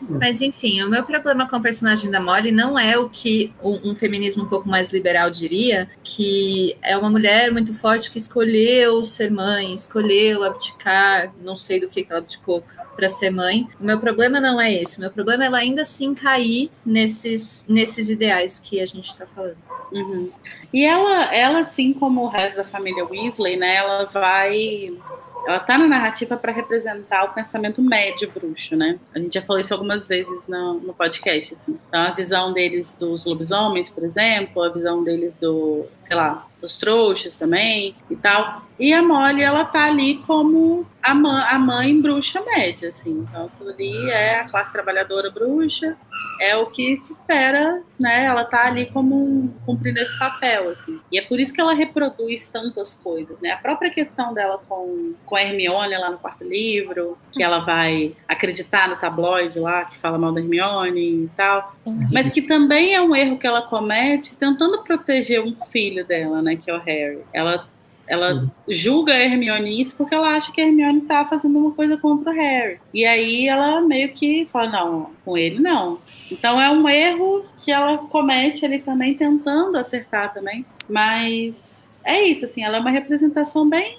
[0.00, 3.90] Mas enfim, o meu problema com o personagem da Molly não é o que um,
[3.90, 9.04] um feminismo um pouco mais liberal diria, que é uma mulher muito forte que escolheu
[9.04, 12.62] ser mãe, escolheu escolheu abdicar, não sei do que, ela abdicou
[12.94, 13.68] para ser mãe.
[13.80, 14.98] O meu problema não é esse.
[14.98, 19.26] O meu problema é ela ainda assim cair nesses, nesses ideais que a gente está
[19.26, 19.67] falando.
[19.92, 20.30] Uhum.
[20.72, 24.92] E ela, ela, assim como o resto da família Weasley, né, ela vai
[25.46, 28.98] ela tá na narrativa para representar o pensamento médio bruxo, né?
[29.14, 31.78] A gente já falou isso algumas vezes no, no podcast, assim.
[31.88, 36.76] Então, a visão deles dos lobisomens, por exemplo, a visão deles do, sei lá, dos
[36.76, 38.62] trouxas também e tal.
[38.78, 43.26] E a Molly, ela tá ali como a, mãe, a mãe bruxa média, assim.
[43.28, 45.96] Então, ali é a classe trabalhadora bruxa,
[46.40, 48.24] é o que se espera, né?
[48.24, 51.00] Ela tá ali como um, cumprindo esse papel, assim.
[51.10, 53.50] E é por isso que ela reproduz tantas coisas, né?
[53.50, 58.14] A própria questão dela com, com a Hermione lá no quarto livro, que ela vai
[58.26, 61.74] acreditar no tabloide lá, que fala mal da Hermione e tal.
[62.12, 66.56] Mas que também é um erro que ela comete tentando proteger um filho dela, né?
[66.56, 67.20] Que é o Harry.
[67.32, 67.66] Ela,
[68.06, 71.96] ela julga a Hermione isso porque ela acha que a Hermione tá fazendo uma coisa
[71.96, 72.80] contra o Harry.
[72.92, 75.98] E aí ela meio que fala, não, com ele, não.
[76.32, 80.64] Então é um erro que ela comete ali também, tentando acertar também.
[80.88, 83.98] Mas é isso, assim, ela é uma representação bem.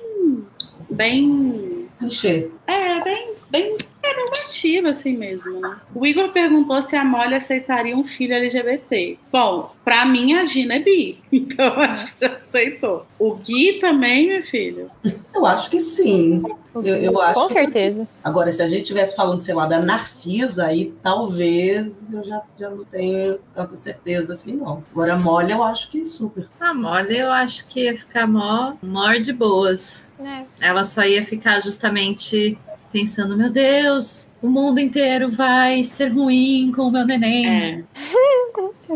[0.89, 1.87] bem.
[1.99, 2.49] clichê.
[2.65, 3.77] É, bem, bem
[4.15, 5.77] normativa, assim mesmo, né?
[5.93, 9.17] O Igor perguntou se a Molly aceitaria um filho LGBT.
[9.31, 13.05] Bom, pra mim a Gina é bi, então acho que já aceitou.
[13.17, 14.89] O Gui também, meu filho?
[15.33, 16.41] Eu acho que sim.
[16.75, 18.07] Eu, eu acho Com certeza.
[18.23, 22.69] Agora, se a gente estivesse falando, sei lá, da Narcisa, aí talvez eu já, já
[22.69, 24.83] não tenho tanta certeza assim, não.
[24.91, 26.47] Agora, a Molly, eu acho que super.
[26.59, 30.13] A Molly, eu acho que ia ficar mó, mó de boas.
[30.19, 30.43] É.
[30.59, 32.57] Ela só ia ficar justamente
[32.91, 37.83] pensando, meu Deus, o mundo inteiro vai ser ruim com o meu neném.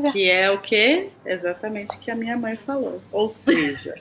[0.01, 0.11] É.
[0.11, 1.09] que é o que?
[1.25, 3.01] Exatamente o que a minha mãe falou.
[3.11, 3.95] Ou seja.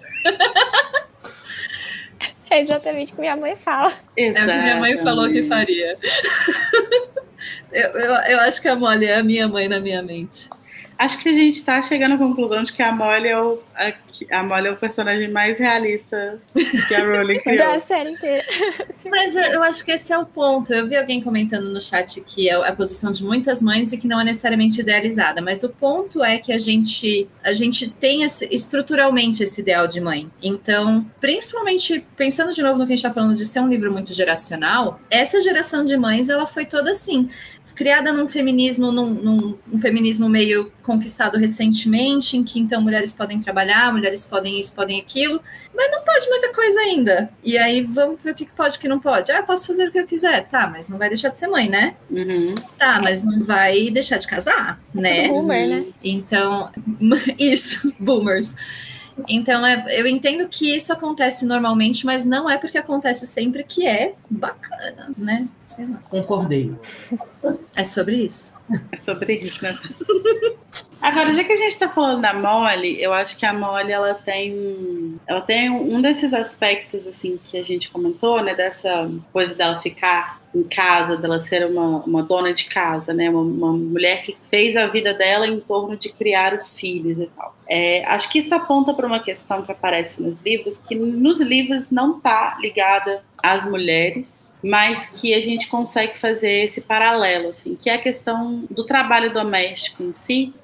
[2.50, 3.92] É exatamente o que minha mãe fala.
[4.14, 5.96] É o que minha mãe falou que faria.
[7.72, 10.50] eu, eu, eu acho que a Molly é a minha mãe na minha mente.
[10.98, 13.92] Acho que a gente está chegando à conclusão de que a Molly é o, a,
[14.30, 16.40] a Molly é o personagem mais realista
[16.88, 17.56] que a Rowling criou.
[17.56, 18.44] Da série inteira.
[19.10, 20.72] Mas eu, eu acho que esse é o ponto.
[20.72, 24.08] Eu vi alguém comentando no chat que é a posição de muitas mães e que
[24.08, 25.40] não é necessariamente idealizada.
[25.40, 30.00] Mas o ponto é que a gente, a gente tem esse, estruturalmente esse ideal de
[30.00, 30.30] mãe.
[30.42, 33.92] Então, principalmente pensando de novo no que a gente está falando de ser um livro
[33.92, 37.28] muito geracional, essa geração de mães ela foi toda assim
[37.72, 43.40] criada num feminismo, num, num, um feminismo meio conquistado recentemente, em que então mulheres podem
[43.40, 45.40] trabalhar, mulheres podem isso, podem aquilo,
[45.74, 47.30] mas não pode muita coisa ainda.
[47.42, 49.32] E aí vamos ver o que pode e o que não pode.
[49.32, 51.68] Ah, posso fazer o que eu quiser, tá, mas não vai deixar de ser mãe,
[51.68, 51.96] né?
[52.10, 52.54] Uhum.
[52.78, 55.28] Tá, mas não vai deixar de casar, né?
[55.28, 55.84] Boomer, né?
[56.02, 56.70] Então,
[57.38, 58.54] isso, boomers.
[59.28, 63.86] Então, é, eu entendo que isso acontece normalmente, mas não é porque acontece sempre que
[63.86, 65.48] é bacana, né?
[65.62, 65.98] Sei lá.
[66.08, 66.74] Concordei.
[67.74, 68.54] É sobre isso.
[68.90, 69.78] É sobre isso, né?
[71.00, 74.14] Agora, já que a gente está falando da Molly, eu acho que a Molly ela
[74.14, 78.54] tem, ela tem um desses aspectos assim que a gente comentou, né?
[78.54, 83.30] Dessa coisa dela ficar em casa, dela ser uma, uma dona de casa, né?
[83.30, 87.26] Uma, uma mulher que fez a vida dela em torno de criar os filhos e
[87.26, 87.56] tal.
[87.68, 91.90] É, acho que isso aponta para uma questão que aparece nos livros, que nos livros
[91.90, 97.90] não está ligada às mulheres, mas que a gente consegue fazer esse paralelo, assim, que
[97.90, 100.54] é a questão do trabalho doméstico em si,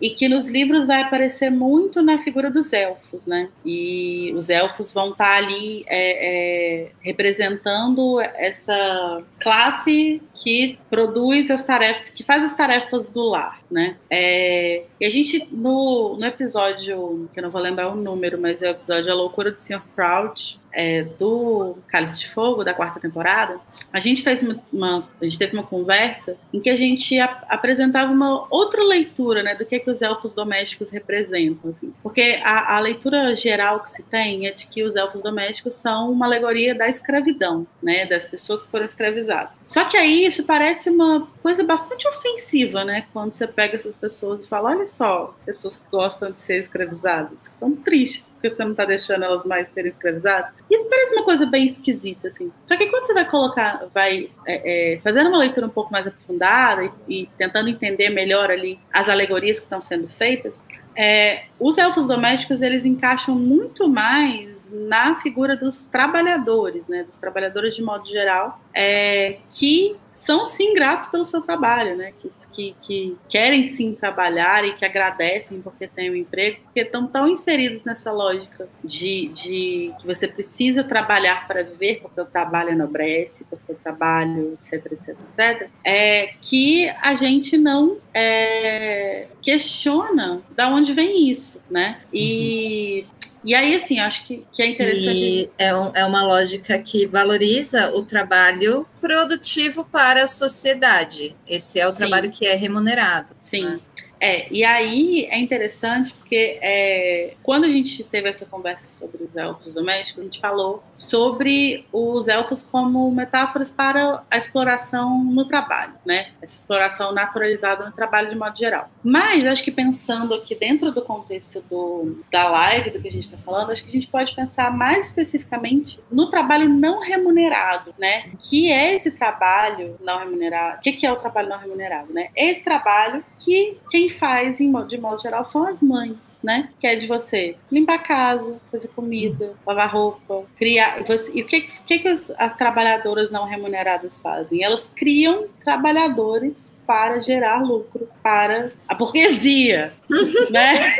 [0.00, 3.50] e que nos livros vai aparecer muito na figura dos elfos, né?
[3.64, 12.10] E os elfos vão estar ali é, é, representando essa classe que produz as tarefas,
[12.14, 13.96] que faz as tarefas do lar, né?
[14.08, 18.62] É, e a gente no, no episódio, que eu não vou lembrar o número, mas
[18.62, 19.82] é o episódio A Loucura do Sr.
[19.94, 23.60] Crouch, é, do Cálice de Fogo, da quarta temporada,
[23.92, 27.40] a gente fez uma, uma, a gente teve uma conversa em que a gente ap
[27.48, 31.92] apresentava uma outra leitura, né, do que, que os elfos domésticos representam, assim.
[32.02, 36.10] porque a, a, leitura geral que se tem é de que os elfos domésticos são
[36.10, 39.50] uma alegoria da escravidão, né, das pessoas que foram escravizadas.
[39.64, 44.42] Só que aí isso parece uma coisa bastante ofensiva, né, quando você pega essas pessoas
[44.42, 48.70] e fala, olha só, pessoas que gostam de ser escravizadas, estão tristes porque você não
[48.70, 50.50] está deixando elas mais serem escravizadas.
[50.70, 52.50] Isso parece uma coisa bem esquisita, assim.
[52.64, 56.06] Só que quando você vai colocar, vai é, é, fazendo uma leitura um pouco mais
[56.06, 60.62] aprofundada e, e, tentando entender melhor ali as alegorias que estão sendo feitas,
[60.96, 67.74] é, os elfos domésticos eles encaixam muito mais na figura dos trabalhadores, né, dos trabalhadores
[67.74, 73.16] de modo geral, é, que são sim gratos pelo seu trabalho, né, que, que, que,
[73.28, 78.12] querem sim trabalhar e que agradecem porque têm um emprego, porque estão tão inseridos nessa
[78.12, 83.76] lógica de, de que você precisa trabalhar para viver, porque o trabalho enobrece, porque o
[83.76, 91.60] trabalho, etc, etc, etc, é, que a gente não é, questiona da onde vem isso,
[91.70, 93.29] né, e uhum.
[93.42, 95.16] E aí, assim, acho que, que é interessante.
[95.16, 101.34] E é, um, é uma lógica que valoriza o trabalho produtivo para a sociedade.
[101.48, 101.98] Esse é o Sim.
[101.98, 103.34] trabalho que é remunerado.
[103.40, 103.64] Sim.
[103.64, 103.80] Né?
[104.20, 109.34] É, e aí é interessante porque é, quando a gente teve essa conversa sobre os
[109.34, 115.94] elfos domésticos, a gente falou sobre os elfos como metáforas para a exploração no trabalho,
[116.04, 116.28] né?
[116.42, 118.90] Essa exploração naturalizada no trabalho de modo geral.
[119.02, 123.24] Mas acho que pensando aqui dentro do contexto do, da live, do que a gente
[123.24, 128.30] está falando, acho que a gente pode pensar mais especificamente no trabalho não remunerado, né?
[128.42, 130.78] Que é esse trabalho não remunerado?
[130.78, 132.28] O que, que é o trabalho não remunerado, né?
[132.36, 136.70] Esse trabalho que quem faz, de modo geral, são as mães, né?
[136.80, 141.02] Que é de você limpar a casa, fazer comida, lavar roupa, criar.
[141.04, 144.62] Você, e o que, que, que as, as trabalhadoras não remuneradas fazem?
[144.62, 149.92] Elas criam trabalhadores para gerar lucro para a burguesia,
[150.50, 150.94] né?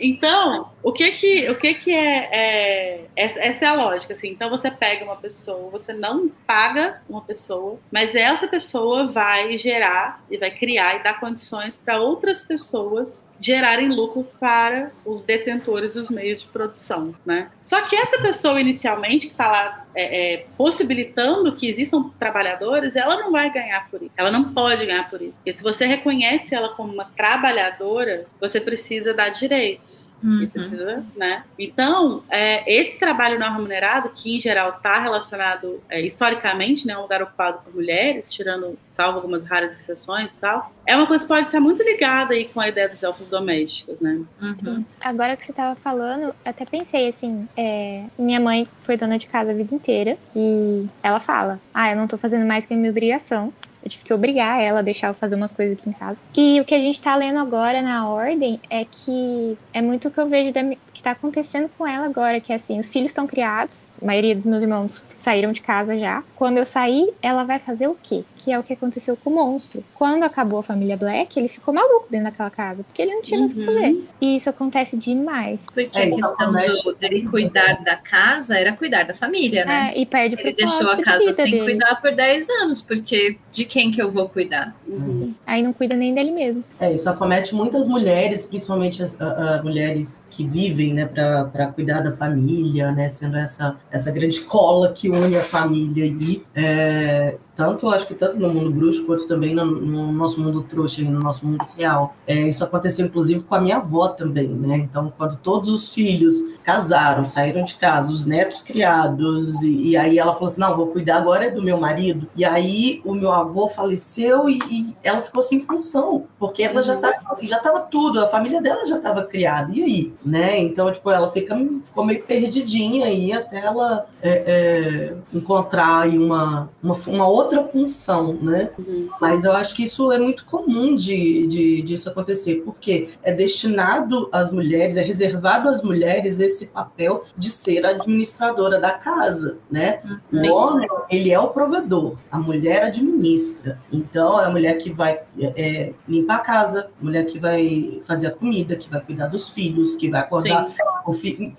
[0.00, 4.28] Então, o que que, o que, que é, é, Essa é a lógica, assim.
[4.28, 10.22] Então, você pega uma pessoa, você não paga uma pessoa, mas essa pessoa vai gerar
[10.30, 16.10] e vai criar e dar condições para outras pessoas gerarem lucro para os detentores dos
[16.10, 17.50] meios de produção, né?
[17.62, 23.16] Só que essa pessoa inicialmente que está lá é, é, possibilitando que existam trabalhadores, ela
[23.16, 24.12] não vai ganhar por isso.
[24.16, 25.34] Ela não pode ganhar por isso.
[25.34, 30.03] Porque se você reconhece ela como uma trabalhadora, você precisa dar direitos.
[30.24, 30.48] Uhum.
[30.48, 31.44] Você precisa, né?
[31.58, 37.02] Então, é, esse trabalho não remunerado, que em geral está relacionado é, historicamente, né, um
[37.02, 41.28] lugar ocupado por mulheres, tirando, salvo algumas raras exceções e tal, é uma coisa que
[41.28, 44.22] pode ser muito ligada aí com a ideia dos elfos domésticos, né?
[44.40, 44.84] Uhum.
[44.98, 49.50] Agora que você estava falando, até pensei assim, é, minha mãe foi dona de casa
[49.50, 52.90] a vida inteira e ela fala, ah, eu não estou fazendo mais que a minha
[52.90, 53.52] obrigação.
[53.84, 56.18] Eu tive que obrigar ela a deixar eu fazer umas coisas aqui em casa.
[56.34, 60.10] E o que a gente tá lendo agora na ordem é que é muito o
[60.10, 60.62] que eu vejo da,
[61.04, 64.34] que tá acontecendo com ela agora, que é assim, os filhos estão criados, a maioria
[64.34, 66.24] dos meus irmãos saíram de casa já.
[66.34, 68.24] Quando eu sair, ela vai fazer o quê?
[68.38, 69.84] Que é o que aconteceu com o monstro.
[69.92, 73.38] Quando acabou a família Black, ele ficou maluco dentro daquela casa, porque ele não tinha
[73.38, 73.88] mais o que fazer.
[73.88, 74.04] Uhum.
[74.20, 75.66] E isso acontece demais.
[75.72, 79.92] Porque é, a questão do, dele cuidar da casa era cuidar da família, né?
[79.92, 81.64] É, e perde Ele deixou a casa sem deles.
[81.64, 84.74] cuidar por 10 anos, porque de quem que eu vou cuidar?
[84.86, 85.34] Uhum.
[85.46, 86.64] Aí não cuida nem dele mesmo.
[86.80, 92.00] É, isso acomete muitas mulheres, principalmente as uh, uh, mulheres que vivem, né, para cuidar
[92.00, 97.88] da família, né, sendo essa, essa grande cola que une a família e é, tanto,
[97.88, 101.20] acho que tanto no mundo bruxo quanto também no, no nosso mundo trouxa e no
[101.20, 102.14] nosso mundo real.
[102.26, 104.76] É, isso aconteceu, inclusive, com a minha avó também, né?
[104.78, 106.34] Então, quando todos os filhos
[106.64, 110.88] casaram, saíram de casa, os netos criados, e, e aí ela falou assim, não, vou
[110.88, 112.26] cuidar agora do meu marido.
[112.34, 116.94] E aí o meu avô faleceu e, e ela ficou sem função, porque ela já
[116.94, 120.14] estava assim, já estava tudo, a família dela já estava criada, e aí?
[120.24, 120.58] Né?
[120.58, 126.70] Então, tipo, ela fica, ficou meio perdidinha aí até ela é, é, encontrar aí uma,
[126.82, 128.70] uma, uma outra outra função, né?
[128.78, 129.08] Uhum.
[129.20, 134.28] Mas eu acho que isso é muito comum de, de disso acontecer, porque é destinado
[134.32, 140.00] às mulheres, é reservado às mulheres esse papel de ser administradora da casa, né?
[140.30, 140.50] Sim.
[140.50, 143.78] O homem, ele é o provedor, a mulher administra.
[143.92, 148.28] Então, é a mulher que vai é, limpar a casa, a mulher que vai fazer
[148.28, 150.72] a comida, que vai cuidar dos filhos, que vai acordar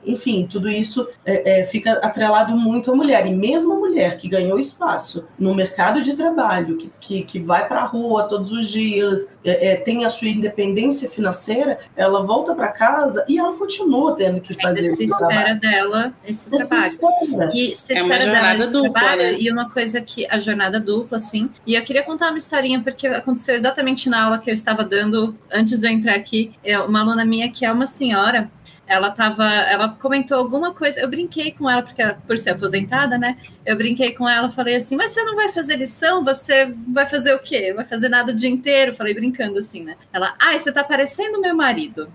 [0.05, 3.27] enfim, tudo isso é, é, fica atrelado muito à mulher.
[3.27, 7.67] E mesmo a mulher que ganhou espaço no mercado de trabalho, que, que, que vai
[7.67, 12.55] para a rua todos os dias, é, é, tem a sua independência financeira, ela volta
[12.55, 15.59] para casa e ela continua tendo que fazer Ainda se espera trabalho.
[15.59, 16.89] dela esse trabalho.
[16.89, 17.49] Se espera.
[17.53, 19.21] E se é espera dela esse dupla, trabalho.
[19.21, 19.37] Né?
[19.39, 21.49] E uma coisa que a jornada dupla, assim.
[21.65, 25.35] E eu queria contar uma historinha, porque aconteceu exatamente na aula que eu estava dando
[25.51, 26.51] antes de eu entrar aqui.
[26.63, 28.49] É uma aluna minha que é uma senhora
[28.87, 33.37] ela tava, ela comentou alguma coisa, eu brinquei com ela, porque por ser aposentada, né?
[33.65, 36.23] Eu brinquei com ela, falei assim, mas você não vai fazer lição?
[36.23, 37.73] Você vai fazer o quê?
[37.73, 38.93] Vai fazer nada o dia inteiro?
[38.93, 39.95] Falei brincando assim, né?
[40.13, 42.11] Ela, ai, você tá parecendo meu marido.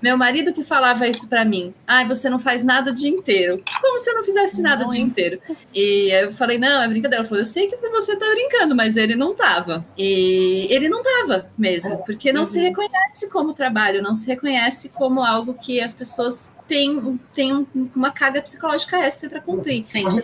[0.00, 1.74] Meu marido que falava isso para mim.
[1.86, 3.62] Ai, ah, você não faz nada o dia inteiro.
[3.80, 5.40] Como se eu não fizesse nada não, o dia inteiro.
[5.74, 7.22] E eu falei, não, é brincadeira.
[7.22, 9.84] Ela falou, eu sei que você tá brincando, mas ele não tava.
[9.96, 12.46] E ele não tava mesmo, porque não uhum.
[12.46, 18.10] se reconhece como trabalho, não se reconhece como algo que as pessoas têm, têm uma
[18.10, 19.84] carga psicológica extra para cumprir.
[19.84, 20.00] Sim.
[20.00, 20.18] Então,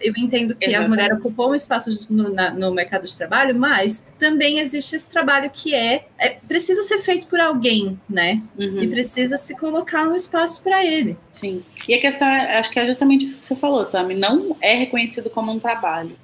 [0.00, 0.76] eu entendo que Exatamente.
[0.76, 5.08] a mulher ocupou um espaço no, na, no mercado de trabalho, mas também existe esse
[5.08, 8.31] trabalho que é, é precisa ser feito por alguém, né?
[8.58, 8.82] Uhum.
[8.82, 11.16] E precisa se colocar um espaço para ele.
[11.30, 11.62] Sim.
[11.88, 14.14] E a questão, acho que é justamente isso que você falou, Tami.
[14.14, 16.16] Não é reconhecido como um trabalho.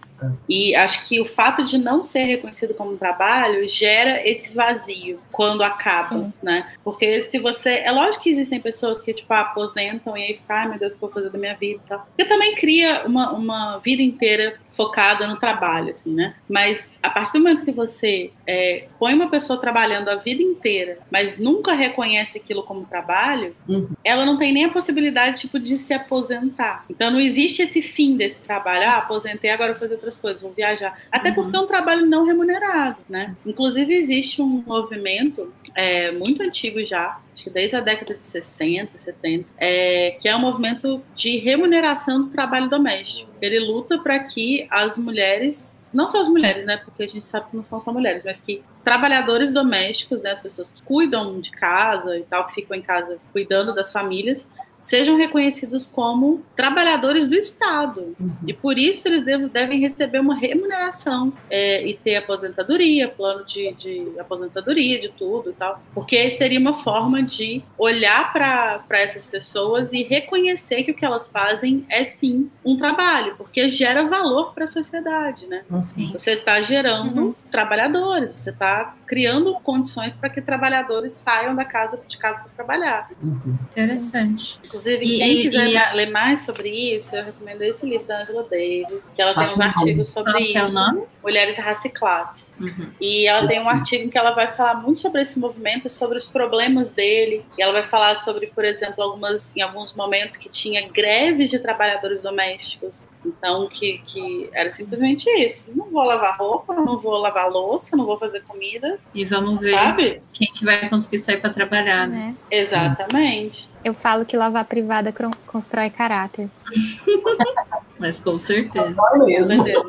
[0.49, 5.21] E acho que o fato de não ser reconhecido como um trabalho gera esse vazio
[5.31, 6.33] quando acaba, Sim.
[6.43, 6.73] né?
[6.83, 7.79] Porque se você.
[7.79, 10.99] É lógico que existem pessoas que, tipo, aposentam e aí ficam, ai meu Deus, o
[10.99, 12.07] que eu vou fazer da minha vida e tal.
[12.07, 16.37] Porque também cria uma, uma vida inteira focada no trabalho, assim, né?
[16.49, 20.99] Mas a partir do momento que você é, põe uma pessoa trabalhando a vida inteira,
[21.11, 23.89] mas nunca reconhece aquilo como trabalho, uhum.
[24.05, 26.85] ela não tem nem a possibilidade, tipo, de se aposentar.
[26.89, 28.85] Então não existe esse fim desse trabalho.
[28.85, 30.97] Ah, aposentei, agora vou fazer outras coisas, vou viajar.
[31.11, 31.35] Até uhum.
[31.35, 33.35] porque é um trabalho não remunerado, né?
[33.45, 38.99] Inclusive existe um movimento é, muito antigo já, acho que desde a década de 60,
[38.99, 43.31] 70, é, que é um movimento de remuneração do trabalho doméstico.
[43.41, 46.77] Ele luta para que as mulheres não só as mulheres, né?
[46.77, 50.33] Porque a gente sabe que não são só mulheres, mas que os trabalhadores domésticos, né?
[50.33, 54.47] As pessoas que cuidam de casa e tal, que ficam em casa cuidando das famílias,
[54.81, 58.15] sejam reconhecidos como trabalhadores do Estado.
[58.19, 58.33] Uhum.
[58.47, 64.19] E por isso eles devem receber uma remuneração é, e ter aposentadoria, plano de, de,
[64.19, 65.83] aposentadoria, de tudo e tal.
[65.95, 71.29] Porque seria uma forma de olhar para essas pessoas e reconhecer que o que elas
[71.29, 75.65] fazem é sim um trabalho, porque gera valor para a sociedade, né?
[75.83, 76.13] Sim.
[76.13, 77.35] Você está gerando uhum.
[77.51, 83.11] trabalhadores, você está criando condições para que trabalhadores saiam da casa de casa para trabalhar.
[83.23, 83.57] Uhum.
[83.71, 84.61] Interessante.
[84.69, 85.93] Inclusive, e, quem quiser e, a...
[85.95, 89.61] ler mais sobre isso, eu recomendo esse livro da Angela Davis, que ela tem uns
[89.61, 90.59] artigos sobre Qual isso.
[90.59, 91.07] É o nome?
[91.23, 92.47] Mulheres, Raça e Classe.
[92.61, 92.91] Uhum.
[93.01, 96.19] E ela tem um artigo em que ela vai falar muito sobre esse movimento, sobre
[96.19, 97.45] os problemas dele.
[97.57, 101.59] E ela vai falar sobre, por exemplo, algumas, em alguns momentos que tinha greves de
[101.59, 103.09] trabalhadores domésticos.
[103.25, 105.65] Então, que, que era simplesmente isso.
[105.75, 108.99] Não vou lavar roupa, não vou lavar louça, não vou fazer comida.
[109.15, 110.23] E vamos ver sabe?
[110.33, 112.35] quem que vai conseguir sair para trabalhar, né?
[112.51, 112.61] É.
[112.61, 113.69] Exatamente.
[113.85, 115.15] Eu falo que lavar privada
[115.47, 116.49] constrói caráter.
[117.99, 118.95] Mas com certeza.
[118.95, 119.83] Com certeza.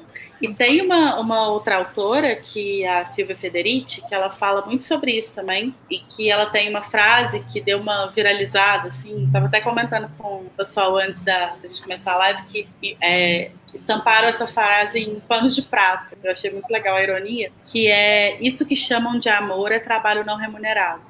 [0.40, 4.84] E tem uma, uma outra autora, que é a Silvia Federici, que ela fala muito
[4.84, 9.46] sobre isso também, e que ela tem uma frase que deu uma viralizada, assim, estava
[9.46, 12.42] até comentando com o pessoal antes da, da gente começar a live,
[12.80, 16.16] que é, estamparam essa frase em panos de prato.
[16.22, 20.24] Eu achei muito legal a ironia, que é isso que chamam de amor é trabalho
[20.24, 21.02] não remunerado.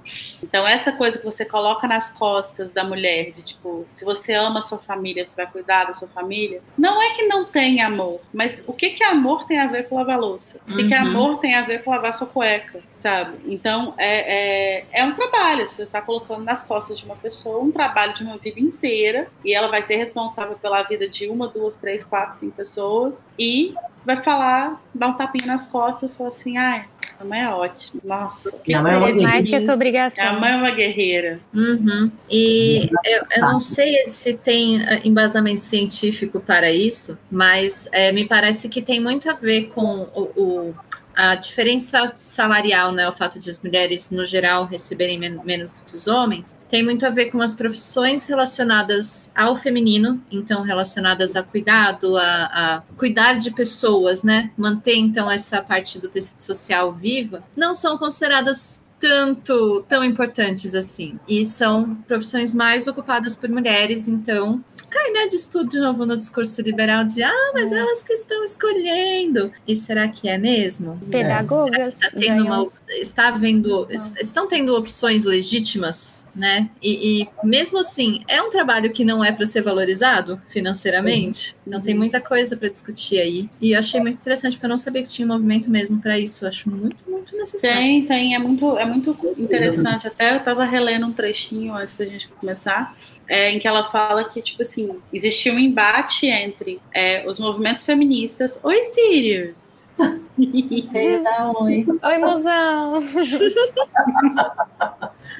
[0.42, 4.58] Então essa coisa que você coloca nas costas da mulher, de tipo, se você ama
[4.58, 8.20] a sua família, você vai cuidar da sua família, não é que não tem amor,
[8.32, 10.58] mas o que que amor tem a ver com lavar louça?
[10.68, 10.88] O que uhum.
[10.88, 12.82] que amor tem a ver com lavar sua cueca?
[13.06, 13.38] Sabe?
[13.46, 17.70] Então é, é, é um trabalho, você está colocando nas costas de uma pessoa um
[17.70, 21.76] trabalho de uma vida inteira e ela vai ser responsável pela vida de uma, duas,
[21.76, 26.56] três, quatro, cinco pessoas e vai falar, dar um tapinha nas costas e falar assim,
[26.56, 26.86] ai,
[27.18, 28.00] a mãe é ótima.
[28.04, 30.24] Nossa, que a mãe é uma mais que essa obrigação.
[30.24, 31.40] A mãe é uma guerreira.
[31.52, 32.10] Uhum.
[32.30, 38.28] E eu, eu, não sei se tem ah, embasamento científico para isso, mas é, me
[38.28, 40.74] parece que tem muito a ver com o, o
[41.16, 45.82] a diferença salarial, né, o fato de as mulheres, no geral, receberem men menos do
[45.82, 51.34] que os homens, tem muito a ver com as profissões relacionadas ao feminino, então relacionadas
[51.34, 56.92] a cuidado, a, a cuidar de pessoas, né, manter então essa parte do tecido social
[56.92, 61.18] viva, não são consideradas tanto tão importantes assim.
[61.28, 64.64] E são profissões mais ocupadas por mulheres, então
[64.96, 67.78] cai, né, de tudo de novo no discurso liberal de ah, mas é.
[67.78, 69.52] elas que estão escolhendo.
[69.66, 70.98] E será que é mesmo?
[71.10, 71.94] Pedagogas.
[71.94, 76.70] Está tendo uma está vendo, estão tendo opções legítimas, né?
[76.80, 81.52] E, e, mesmo assim, é um trabalho que não é para ser valorizado financeiramente.
[81.52, 81.62] Uhum.
[81.66, 83.48] Então tem muita coisa para discutir aí.
[83.60, 86.18] E eu achei muito interessante porque eu não sabia que tinha um movimento mesmo para
[86.18, 86.44] isso.
[86.44, 87.76] Eu acho muito, muito necessário.
[87.76, 90.06] Tem, tem, é muito, é muito interessante.
[90.06, 92.96] Até eu estava relendo um trechinho antes da gente começar,
[93.28, 97.84] é, em que ela fala que, tipo assim, existiu um embate entre é, os movimentos
[97.84, 98.58] feministas.
[98.62, 99.76] Oi, Sirius!
[100.94, 101.86] Eita, oi.
[102.02, 103.02] Oi, mozão.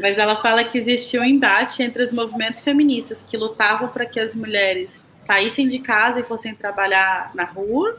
[0.01, 4.19] Mas ela fala que existiu um embate entre os movimentos feministas que lutavam para que
[4.19, 7.97] as mulheres saíssem de casa e fossem trabalhar na rua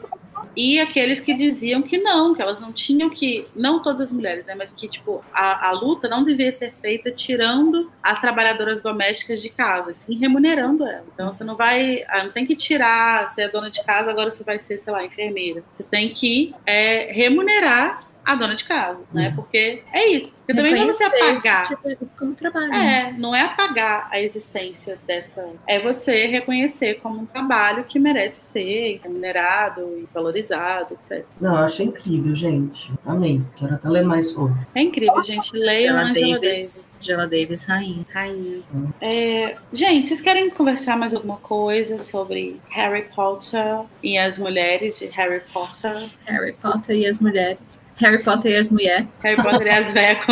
[0.56, 4.44] e aqueles que diziam que não, que elas não tinham que, não todas as mulheres,
[4.46, 9.40] né, mas que tipo a, a luta não devia ser feita tirando as trabalhadoras domésticas
[9.40, 11.06] de casa, sim remunerando elas.
[11.14, 14.30] Então você não vai, ah, não tem que tirar, você é dona de casa, agora
[14.30, 15.62] você vai ser, sei lá, enfermeira.
[15.72, 19.28] Você tem que é, remunerar a dona de casa, né?
[19.28, 19.36] Uhum.
[19.36, 20.37] Porque é isso.
[20.48, 21.68] Porque também não é você apagar.
[21.68, 22.72] Tipo, como trabalho.
[22.72, 25.46] É, não é apagar a existência dessa.
[25.66, 31.26] É você reconhecer como um trabalho que merece ser remunerado e valorizado, etc.
[31.38, 32.90] Não, eu achei incrível, gente.
[33.04, 33.42] Amei.
[33.56, 34.58] Quero até ler mais sobre.
[34.74, 35.54] É incrível, gente.
[35.54, 36.40] Leia Angela Davis.
[36.40, 36.90] Davis.
[36.98, 38.06] Angela Davis, rainha.
[38.10, 38.62] Rainha.
[38.74, 38.88] Hum.
[39.02, 45.08] É, gente, vocês querem conversar mais alguma coisa sobre Harry Potter e as mulheres de
[45.08, 46.08] Harry Potter?
[46.24, 47.86] Harry Potter e as mulheres.
[48.00, 49.06] Harry Potter e as mulheres.
[49.22, 50.24] Harry Potter e as velhas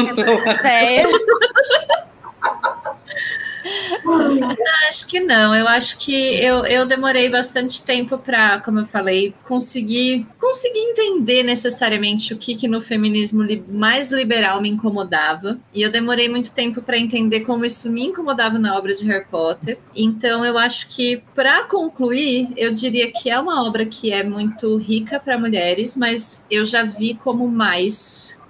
[4.89, 5.55] acho que não.
[5.55, 11.43] Eu acho que eu, eu demorei bastante tempo para, como eu falei, conseguir conseguir entender
[11.43, 15.59] necessariamente o que, que no feminismo li mais liberal me incomodava.
[15.75, 19.27] E eu demorei muito tempo para entender como isso me incomodava na obra de Harry
[19.31, 19.79] Potter.
[19.95, 24.77] Então eu acho que para concluir, eu diria que é uma obra que é muito
[24.77, 28.41] rica para mulheres, mas eu já vi como mais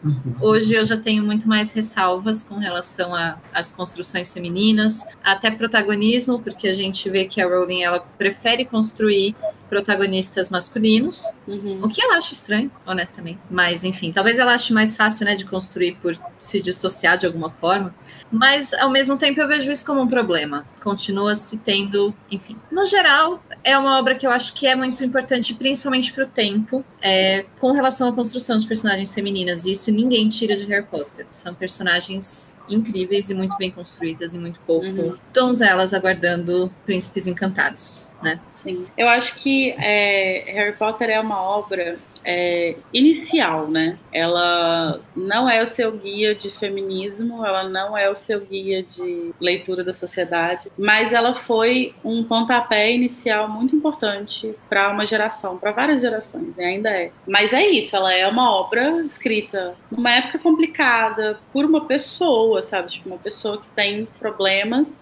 [0.40, 3.12] Hoje eu já tenho muito mais ressalvas com relação
[3.52, 9.34] às construções femininas, até protagonismo, porque a gente vê que a Rowling ela prefere construir
[9.68, 11.80] protagonistas masculinos, uhum.
[11.82, 13.38] o que ela acha estranho, honestamente.
[13.50, 17.50] Mas, enfim, talvez ela ache mais fácil, né, de construir por se dissociar de alguma
[17.50, 17.94] forma.
[18.30, 20.64] Mas, ao mesmo tempo, eu vejo isso como um problema.
[20.82, 22.56] Continua se tendo, enfim.
[22.70, 26.26] No geral, é uma obra que eu acho que é muito importante, principalmente para o
[26.26, 29.66] tempo, é, com relação à construção de personagens femininas.
[29.66, 31.26] Isso ninguém tira de Harry Potter.
[31.28, 35.16] São personagens incríveis e muito bem construídas e muito pouco uhum.
[35.32, 38.40] donzelas aguardando príncipes encantados, né?
[38.52, 38.86] Sim.
[38.96, 43.96] Eu acho que é, Harry Potter é uma obra é, inicial, né?
[44.12, 49.32] Ela não é o seu guia de feminismo, ela não é o seu guia de
[49.40, 55.70] leitura da sociedade, mas ela foi um pontapé inicial muito importante para uma geração, para
[55.70, 56.64] várias gerações, né?
[56.64, 57.12] ainda é.
[57.26, 62.90] Mas é isso, ela é uma obra escrita numa época complicada por uma pessoa, sabe?
[62.90, 65.00] Tipo, uma pessoa que tem problemas,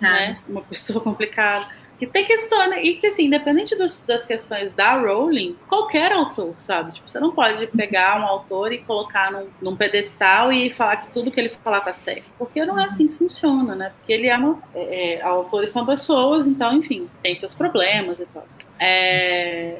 [0.00, 0.38] né?
[0.48, 1.66] Uma pessoa complicada
[2.02, 2.82] e tem questão, né?
[2.82, 6.90] E que assim, independente dos, das questões da Rowling, qualquer autor, sabe?
[6.90, 11.12] Tipo, você não pode pegar um autor e colocar num, num pedestal e falar que
[11.12, 12.24] tudo que ele falar tá certo.
[12.36, 13.92] Porque não é assim que funciona, né?
[13.96, 14.60] Porque ele é uma.
[14.74, 18.48] É, é, autores são pessoas, então, enfim, tem seus problemas e tal.
[18.80, 19.76] É...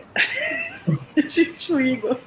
[1.27, 2.19] Gente, o Igor.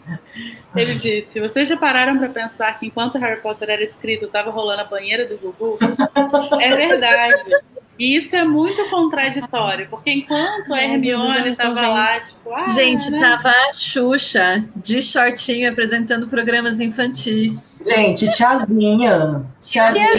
[0.76, 4.82] Ele disse: Vocês já pararam para pensar que enquanto Harry Potter era escrito, estava rolando
[4.82, 5.80] a banheira do Gugu?
[6.60, 7.50] é verdade.
[7.98, 13.20] E isso é muito contraditório, porque enquanto a Hermione estava lá, tipo, ah, Gente, né?
[13.20, 17.82] tava a Xuxa de shortinho apresentando programas infantis.
[17.86, 19.46] Gente, tiazinha.
[19.62, 20.12] Tiazinha.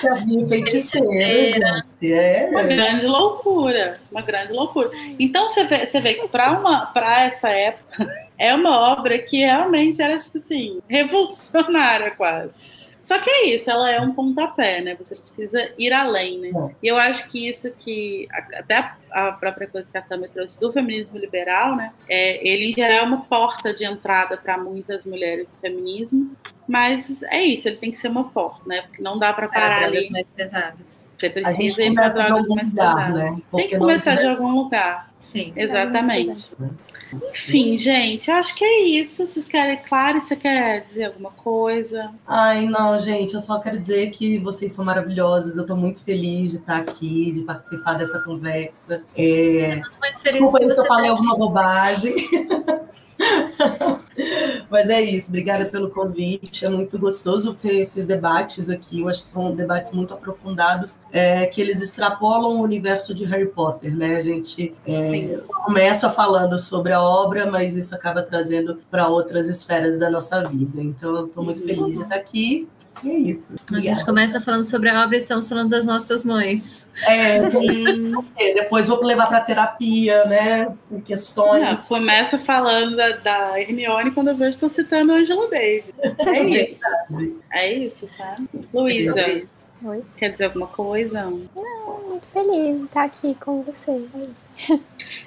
[0.00, 2.12] Tiazinha feiticeira, gente.
[2.12, 2.48] É.
[2.50, 4.00] Uma grande loucura.
[4.10, 4.90] Uma grande loucura.
[5.18, 8.08] Então você vê, você vê que para essa época
[8.38, 12.73] é uma obra que realmente era, tipo assim, revolucionária quase.
[13.04, 14.96] Só que é isso, ela é um pontapé, né?
[14.98, 16.48] Você precisa ir além, né?
[16.48, 16.74] É.
[16.82, 20.72] E eu acho que isso que até a própria coisa que a Tami trouxe do
[20.72, 21.92] feminismo liberal, né?
[22.08, 26.34] É, ele em geral é uma porta de entrada para muitas mulheres do feminismo,
[26.66, 28.80] mas é isso, ele tem que ser uma porta, né?
[28.88, 30.10] Porque não dá para parar para ali.
[30.10, 31.12] mais pesadas.
[31.18, 33.14] Você precisa ir para drogas mais lugar, pesadas.
[33.14, 33.42] Né?
[33.54, 35.12] Tem que começar de algum lugar.
[35.20, 35.52] Sim.
[35.54, 36.50] Exatamente.
[37.12, 39.26] Enfim, gente, acho que é isso.
[39.26, 42.10] Vocês querem, claro, você quer dizer alguma coisa?
[42.26, 45.56] Ai, não, gente, eu só quero dizer que vocês são maravilhosas.
[45.56, 49.02] Eu estou muito feliz de estar aqui, de participar dessa conversa.
[49.16, 49.80] É...
[50.22, 52.14] Desculpa se eu falei alguma bobagem.
[54.70, 56.64] Mas é isso, obrigada pelo convite.
[56.64, 59.00] É muito gostoso ter esses debates aqui.
[59.00, 63.46] Eu acho que são debates muito aprofundados, é, que eles extrapolam o universo de Harry
[63.46, 64.16] Potter, né?
[64.16, 69.98] A gente é, começa falando sobre a obra, mas isso acaba trazendo para outras esferas
[69.98, 70.82] da nossa vida.
[70.82, 72.68] Então, eu estou muito feliz de estar aqui.
[73.04, 73.54] E é isso.
[73.70, 76.88] A gente começa falando sobre a obra e estamos falando das nossas mães.
[77.06, 77.38] É,
[78.54, 80.74] depois vou levar para terapia, né?
[81.04, 81.62] Questões.
[81.62, 85.84] Não, começa falando da, da, Hermione quando eu vejo estou citando a Angela Davis.
[86.18, 86.80] É isso.
[87.52, 88.48] É isso, sabe?
[88.72, 89.14] Luísa,
[90.16, 91.24] quer dizer alguma coisa?
[91.24, 94.02] Não, muito feliz de estar aqui com você.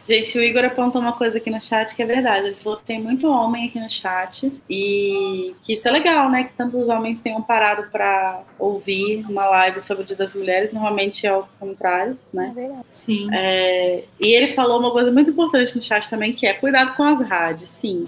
[0.07, 2.47] Gente, o Igor apontou uma coisa aqui no chat que é verdade.
[2.47, 6.45] Ele falou que tem muito homem aqui no chat e que isso é legal, né?
[6.45, 10.71] Que tantos homens tenham parado para ouvir uma live sobre o Dia das Mulheres.
[10.71, 12.49] Normalmente é o contrário, né?
[12.51, 12.85] É verdade.
[12.89, 13.27] Sim.
[13.33, 17.03] É, e ele falou uma coisa muito importante no chat também, que é cuidado com
[17.03, 17.69] as rádios.
[17.69, 18.05] Sim.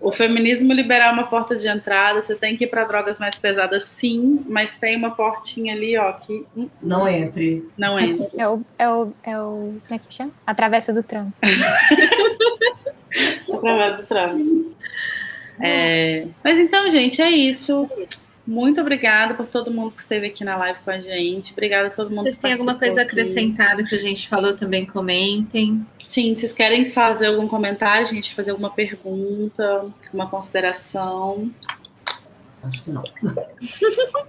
[0.00, 3.36] O feminismo liberar é uma porta de entrada, você tem que ir para drogas mais
[3.36, 6.46] pesadas, sim, mas tem uma portinha ali, ó, que.
[6.56, 7.68] Hum, não entre.
[7.76, 8.28] Não entre.
[8.36, 8.62] É o.
[8.78, 10.30] É o, é o como é que chama?
[10.46, 11.31] A travessa do Trump.
[11.40, 11.48] A
[14.26, 14.74] do.
[15.60, 17.88] É, mas então, gente, é isso.
[17.96, 18.32] É isso.
[18.44, 21.52] Muito obrigada por todo mundo que esteve aqui na live com a gente.
[21.52, 22.24] Obrigada a todo mundo.
[22.24, 25.86] Vocês têm alguma coisa acrescentada que a gente falou também, comentem.
[25.98, 31.52] Sim, vocês querem fazer algum comentário, gente, fazer alguma pergunta, uma consideração?
[32.64, 33.04] Acho que não.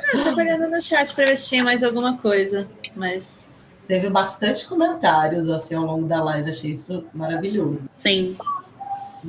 [0.00, 3.55] ah, tô olhando no chat para ver se tinha mais alguma coisa, mas
[3.86, 7.88] Teve bastante comentários assim ao longo da live, achei isso maravilhoso.
[7.96, 8.36] Sim.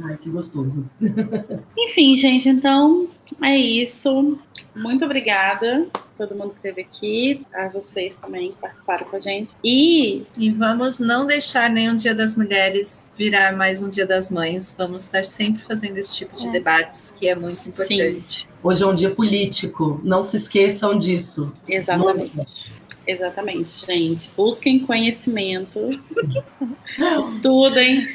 [0.03, 0.87] Ai, que gostoso.
[1.77, 3.07] Enfim, gente, então
[3.41, 4.37] é isso.
[4.75, 9.19] Muito obrigada a todo mundo que esteve aqui, a vocês também que participaram com a
[9.19, 9.51] gente.
[9.63, 14.73] E, e vamos não deixar nenhum Dia das Mulheres virar mais um Dia das Mães.
[14.77, 16.51] Vamos estar sempre fazendo esse tipo de é.
[16.51, 17.95] debates, que é muito Sim.
[17.95, 18.47] importante.
[18.63, 21.53] Hoje é um dia político, não se esqueçam disso.
[21.67, 22.77] Exatamente.
[23.07, 24.29] Exatamente, gente.
[24.35, 25.79] Busquem conhecimento,
[27.19, 28.13] estudem,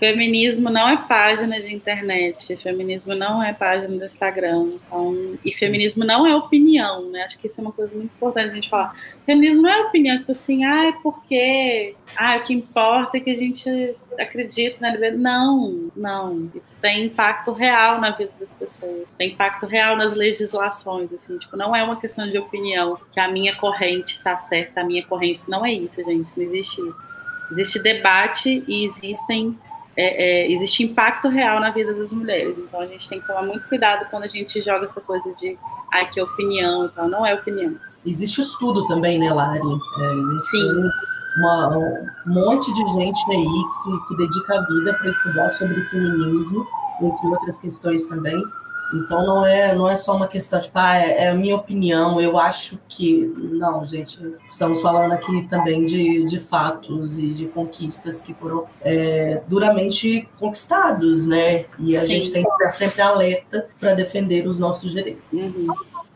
[0.00, 6.06] Feminismo não é página de internet, feminismo não é página do Instagram, então, e feminismo
[6.06, 7.24] não é opinião, né?
[7.24, 8.96] Acho que isso é uma coisa muito importante a gente falar.
[9.26, 13.30] Feminismo não é opinião, tipo assim, ah, é porque, ah, o que importa é que
[13.30, 15.22] a gente acredita na liberdade.
[15.22, 16.50] Não, não.
[16.54, 21.58] Isso tem impacto real na vida das pessoas, tem impacto real nas legislações, assim, tipo,
[21.58, 25.42] não é uma questão de opinião, que a minha corrente está certa, a minha corrente.
[25.46, 27.10] Não é isso, gente, não existe isso.
[27.52, 29.58] Existe debate e existem
[30.00, 32.56] é, é, existe impacto real na vida das mulheres.
[32.56, 35.58] Então a gente tem que tomar muito cuidado quando a gente joga essa coisa de
[35.92, 37.74] ai, que opinião então Não é opinião.
[38.04, 39.60] Existe estudo também, né, Lari?
[39.60, 40.90] É, Sim.
[41.36, 46.66] Uma, um monte de gente aí que, que dedica a vida para estudar sobre feminismo,
[47.00, 48.42] entre outras questões também.
[48.92, 51.54] Então não é, não é só uma questão de, tipo, ah, é, é, a minha
[51.54, 53.32] opinião, eu acho que.
[53.36, 54.18] Não, gente,
[54.48, 61.26] estamos falando aqui também de, de fatos e de conquistas que foram é, duramente conquistados,
[61.26, 61.66] né?
[61.78, 62.06] E a Sim.
[62.06, 65.22] gente tem que estar sempre alerta para defender os nossos direitos.
[65.32, 65.68] Uhum.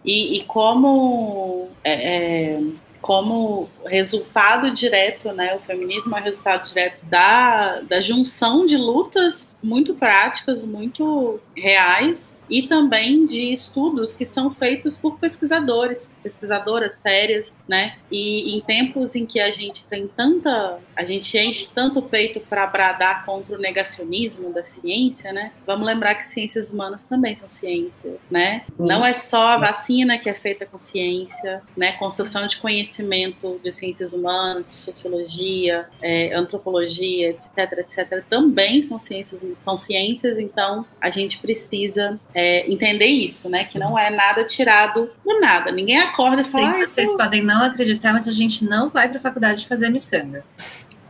[0.05, 2.61] E, e, como é, é
[3.05, 9.95] como resultado direto, né, o feminismo é resultado direto da, da junção de lutas muito
[9.95, 17.97] práticas, muito reais, e também de estudos que são feitos por pesquisadores, pesquisadoras sérias, né?
[18.11, 22.41] E em tempos em que a gente tem tanta, a gente enche tanto o peito
[22.41, 25.53] para bradar contra o negacionismo da ciência, né?
[25.66, 28.65] Vamos lembrar que ciências humanas também são ciência, né?
[28.78, 31.93] Não é só a vacina que é feita com ciência, né?
[31.93, 39.41] Construção de conhecimento de ciências humanas, de sociologia, é, antropologia, etc, etc, também são ciências,
[39.61, 40.39] são ciências.
[40.39, 43.65] Então a gente precisa é, entender isso, né?
[43.65, 45.71] Que não é nada tirado do nada.
[45.71, 46.73] Ninguém acorda e fala.
[46.73, 49.91] Sim, ah, vocês podem não acreditar, mas a gente não vai para a faculdade fazer
[49.91, 50.45] miçanga.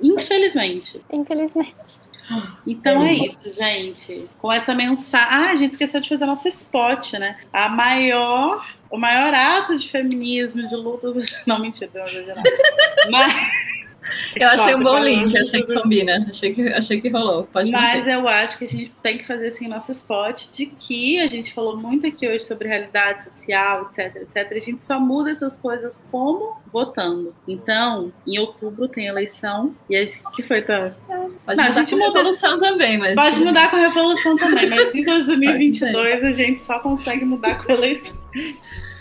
[0.03, 1.01] Infelizmente.
[1.11, 1.75] Infelizmente.
[2.67, 4.29] Então é isso, gente.
[4.41, 5.29] Com essa mensagem.
[5.31, 7.39] Ah, a gente esqueceu de fazer nosso spot, né?
[7.53, 8.67] A maior.
[8.91, 11.15] O maior ato de feminismo, de lutas.
[11.45, 12.45] Não, mentira, não, não,
[13.11, 13.74] Mas.
[14.37, 17.45] Eu achei um bom link, achei que combina, achei que, achei que rolou.
[17.45, 18.15] Pode Mas manter.
[18.15, 21.53] eu acho que a gente tem que fazer assim nosso spot de que a gente
[21.55, 24.53] falou muito aqui hoje sobre realidade social, etc, etc.
[24.53, 27.35] A gente só muda essas coisas como votando.
[27.49, 30.95] Então, em outubro tem eleição e a gente, que foi tão
[31.45, 32.19] Pode Não, mudar a gente com muda...
[32.19, 36.79] revolução também, mas pode mudar com a revolução também, mas em 2022 a gente só
[36.79, 38.17] consegue mudar com a eleição.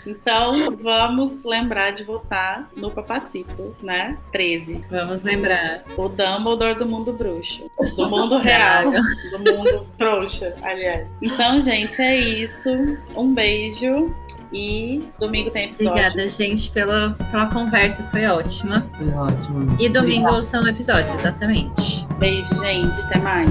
[0.06, 4.18] Então, vamos lembrar de votar no Papacito, né?
[4.32, 4.84] 13.
[4.90, 5.84] Vamos lembrar.
[5.96, 7.70] O Dumbledore do mundo bruxo.
[7.96, 8.90] Do mundo real.
[8.90, 11.08] do mundo trouxa, aliás.
[11.22, 12.68] Então, gente, é isso.
[13.16, 14.14] Um beijo.
[14.52, 15.90] E domingo tem episódio.
[15.90, 18.04] Obrigada, gente, pela, pela conversa.
[18.04, 18.86] Foi ótima.
[18.96, 19.76] Foi ótimo.
[19.80, 20.42] E domingo Obrigada.
[20.42, 22.06] são episódios, exatamente.
[22.20, 23.00] Beijo, gente.
[23.02, 23.50] Até mais.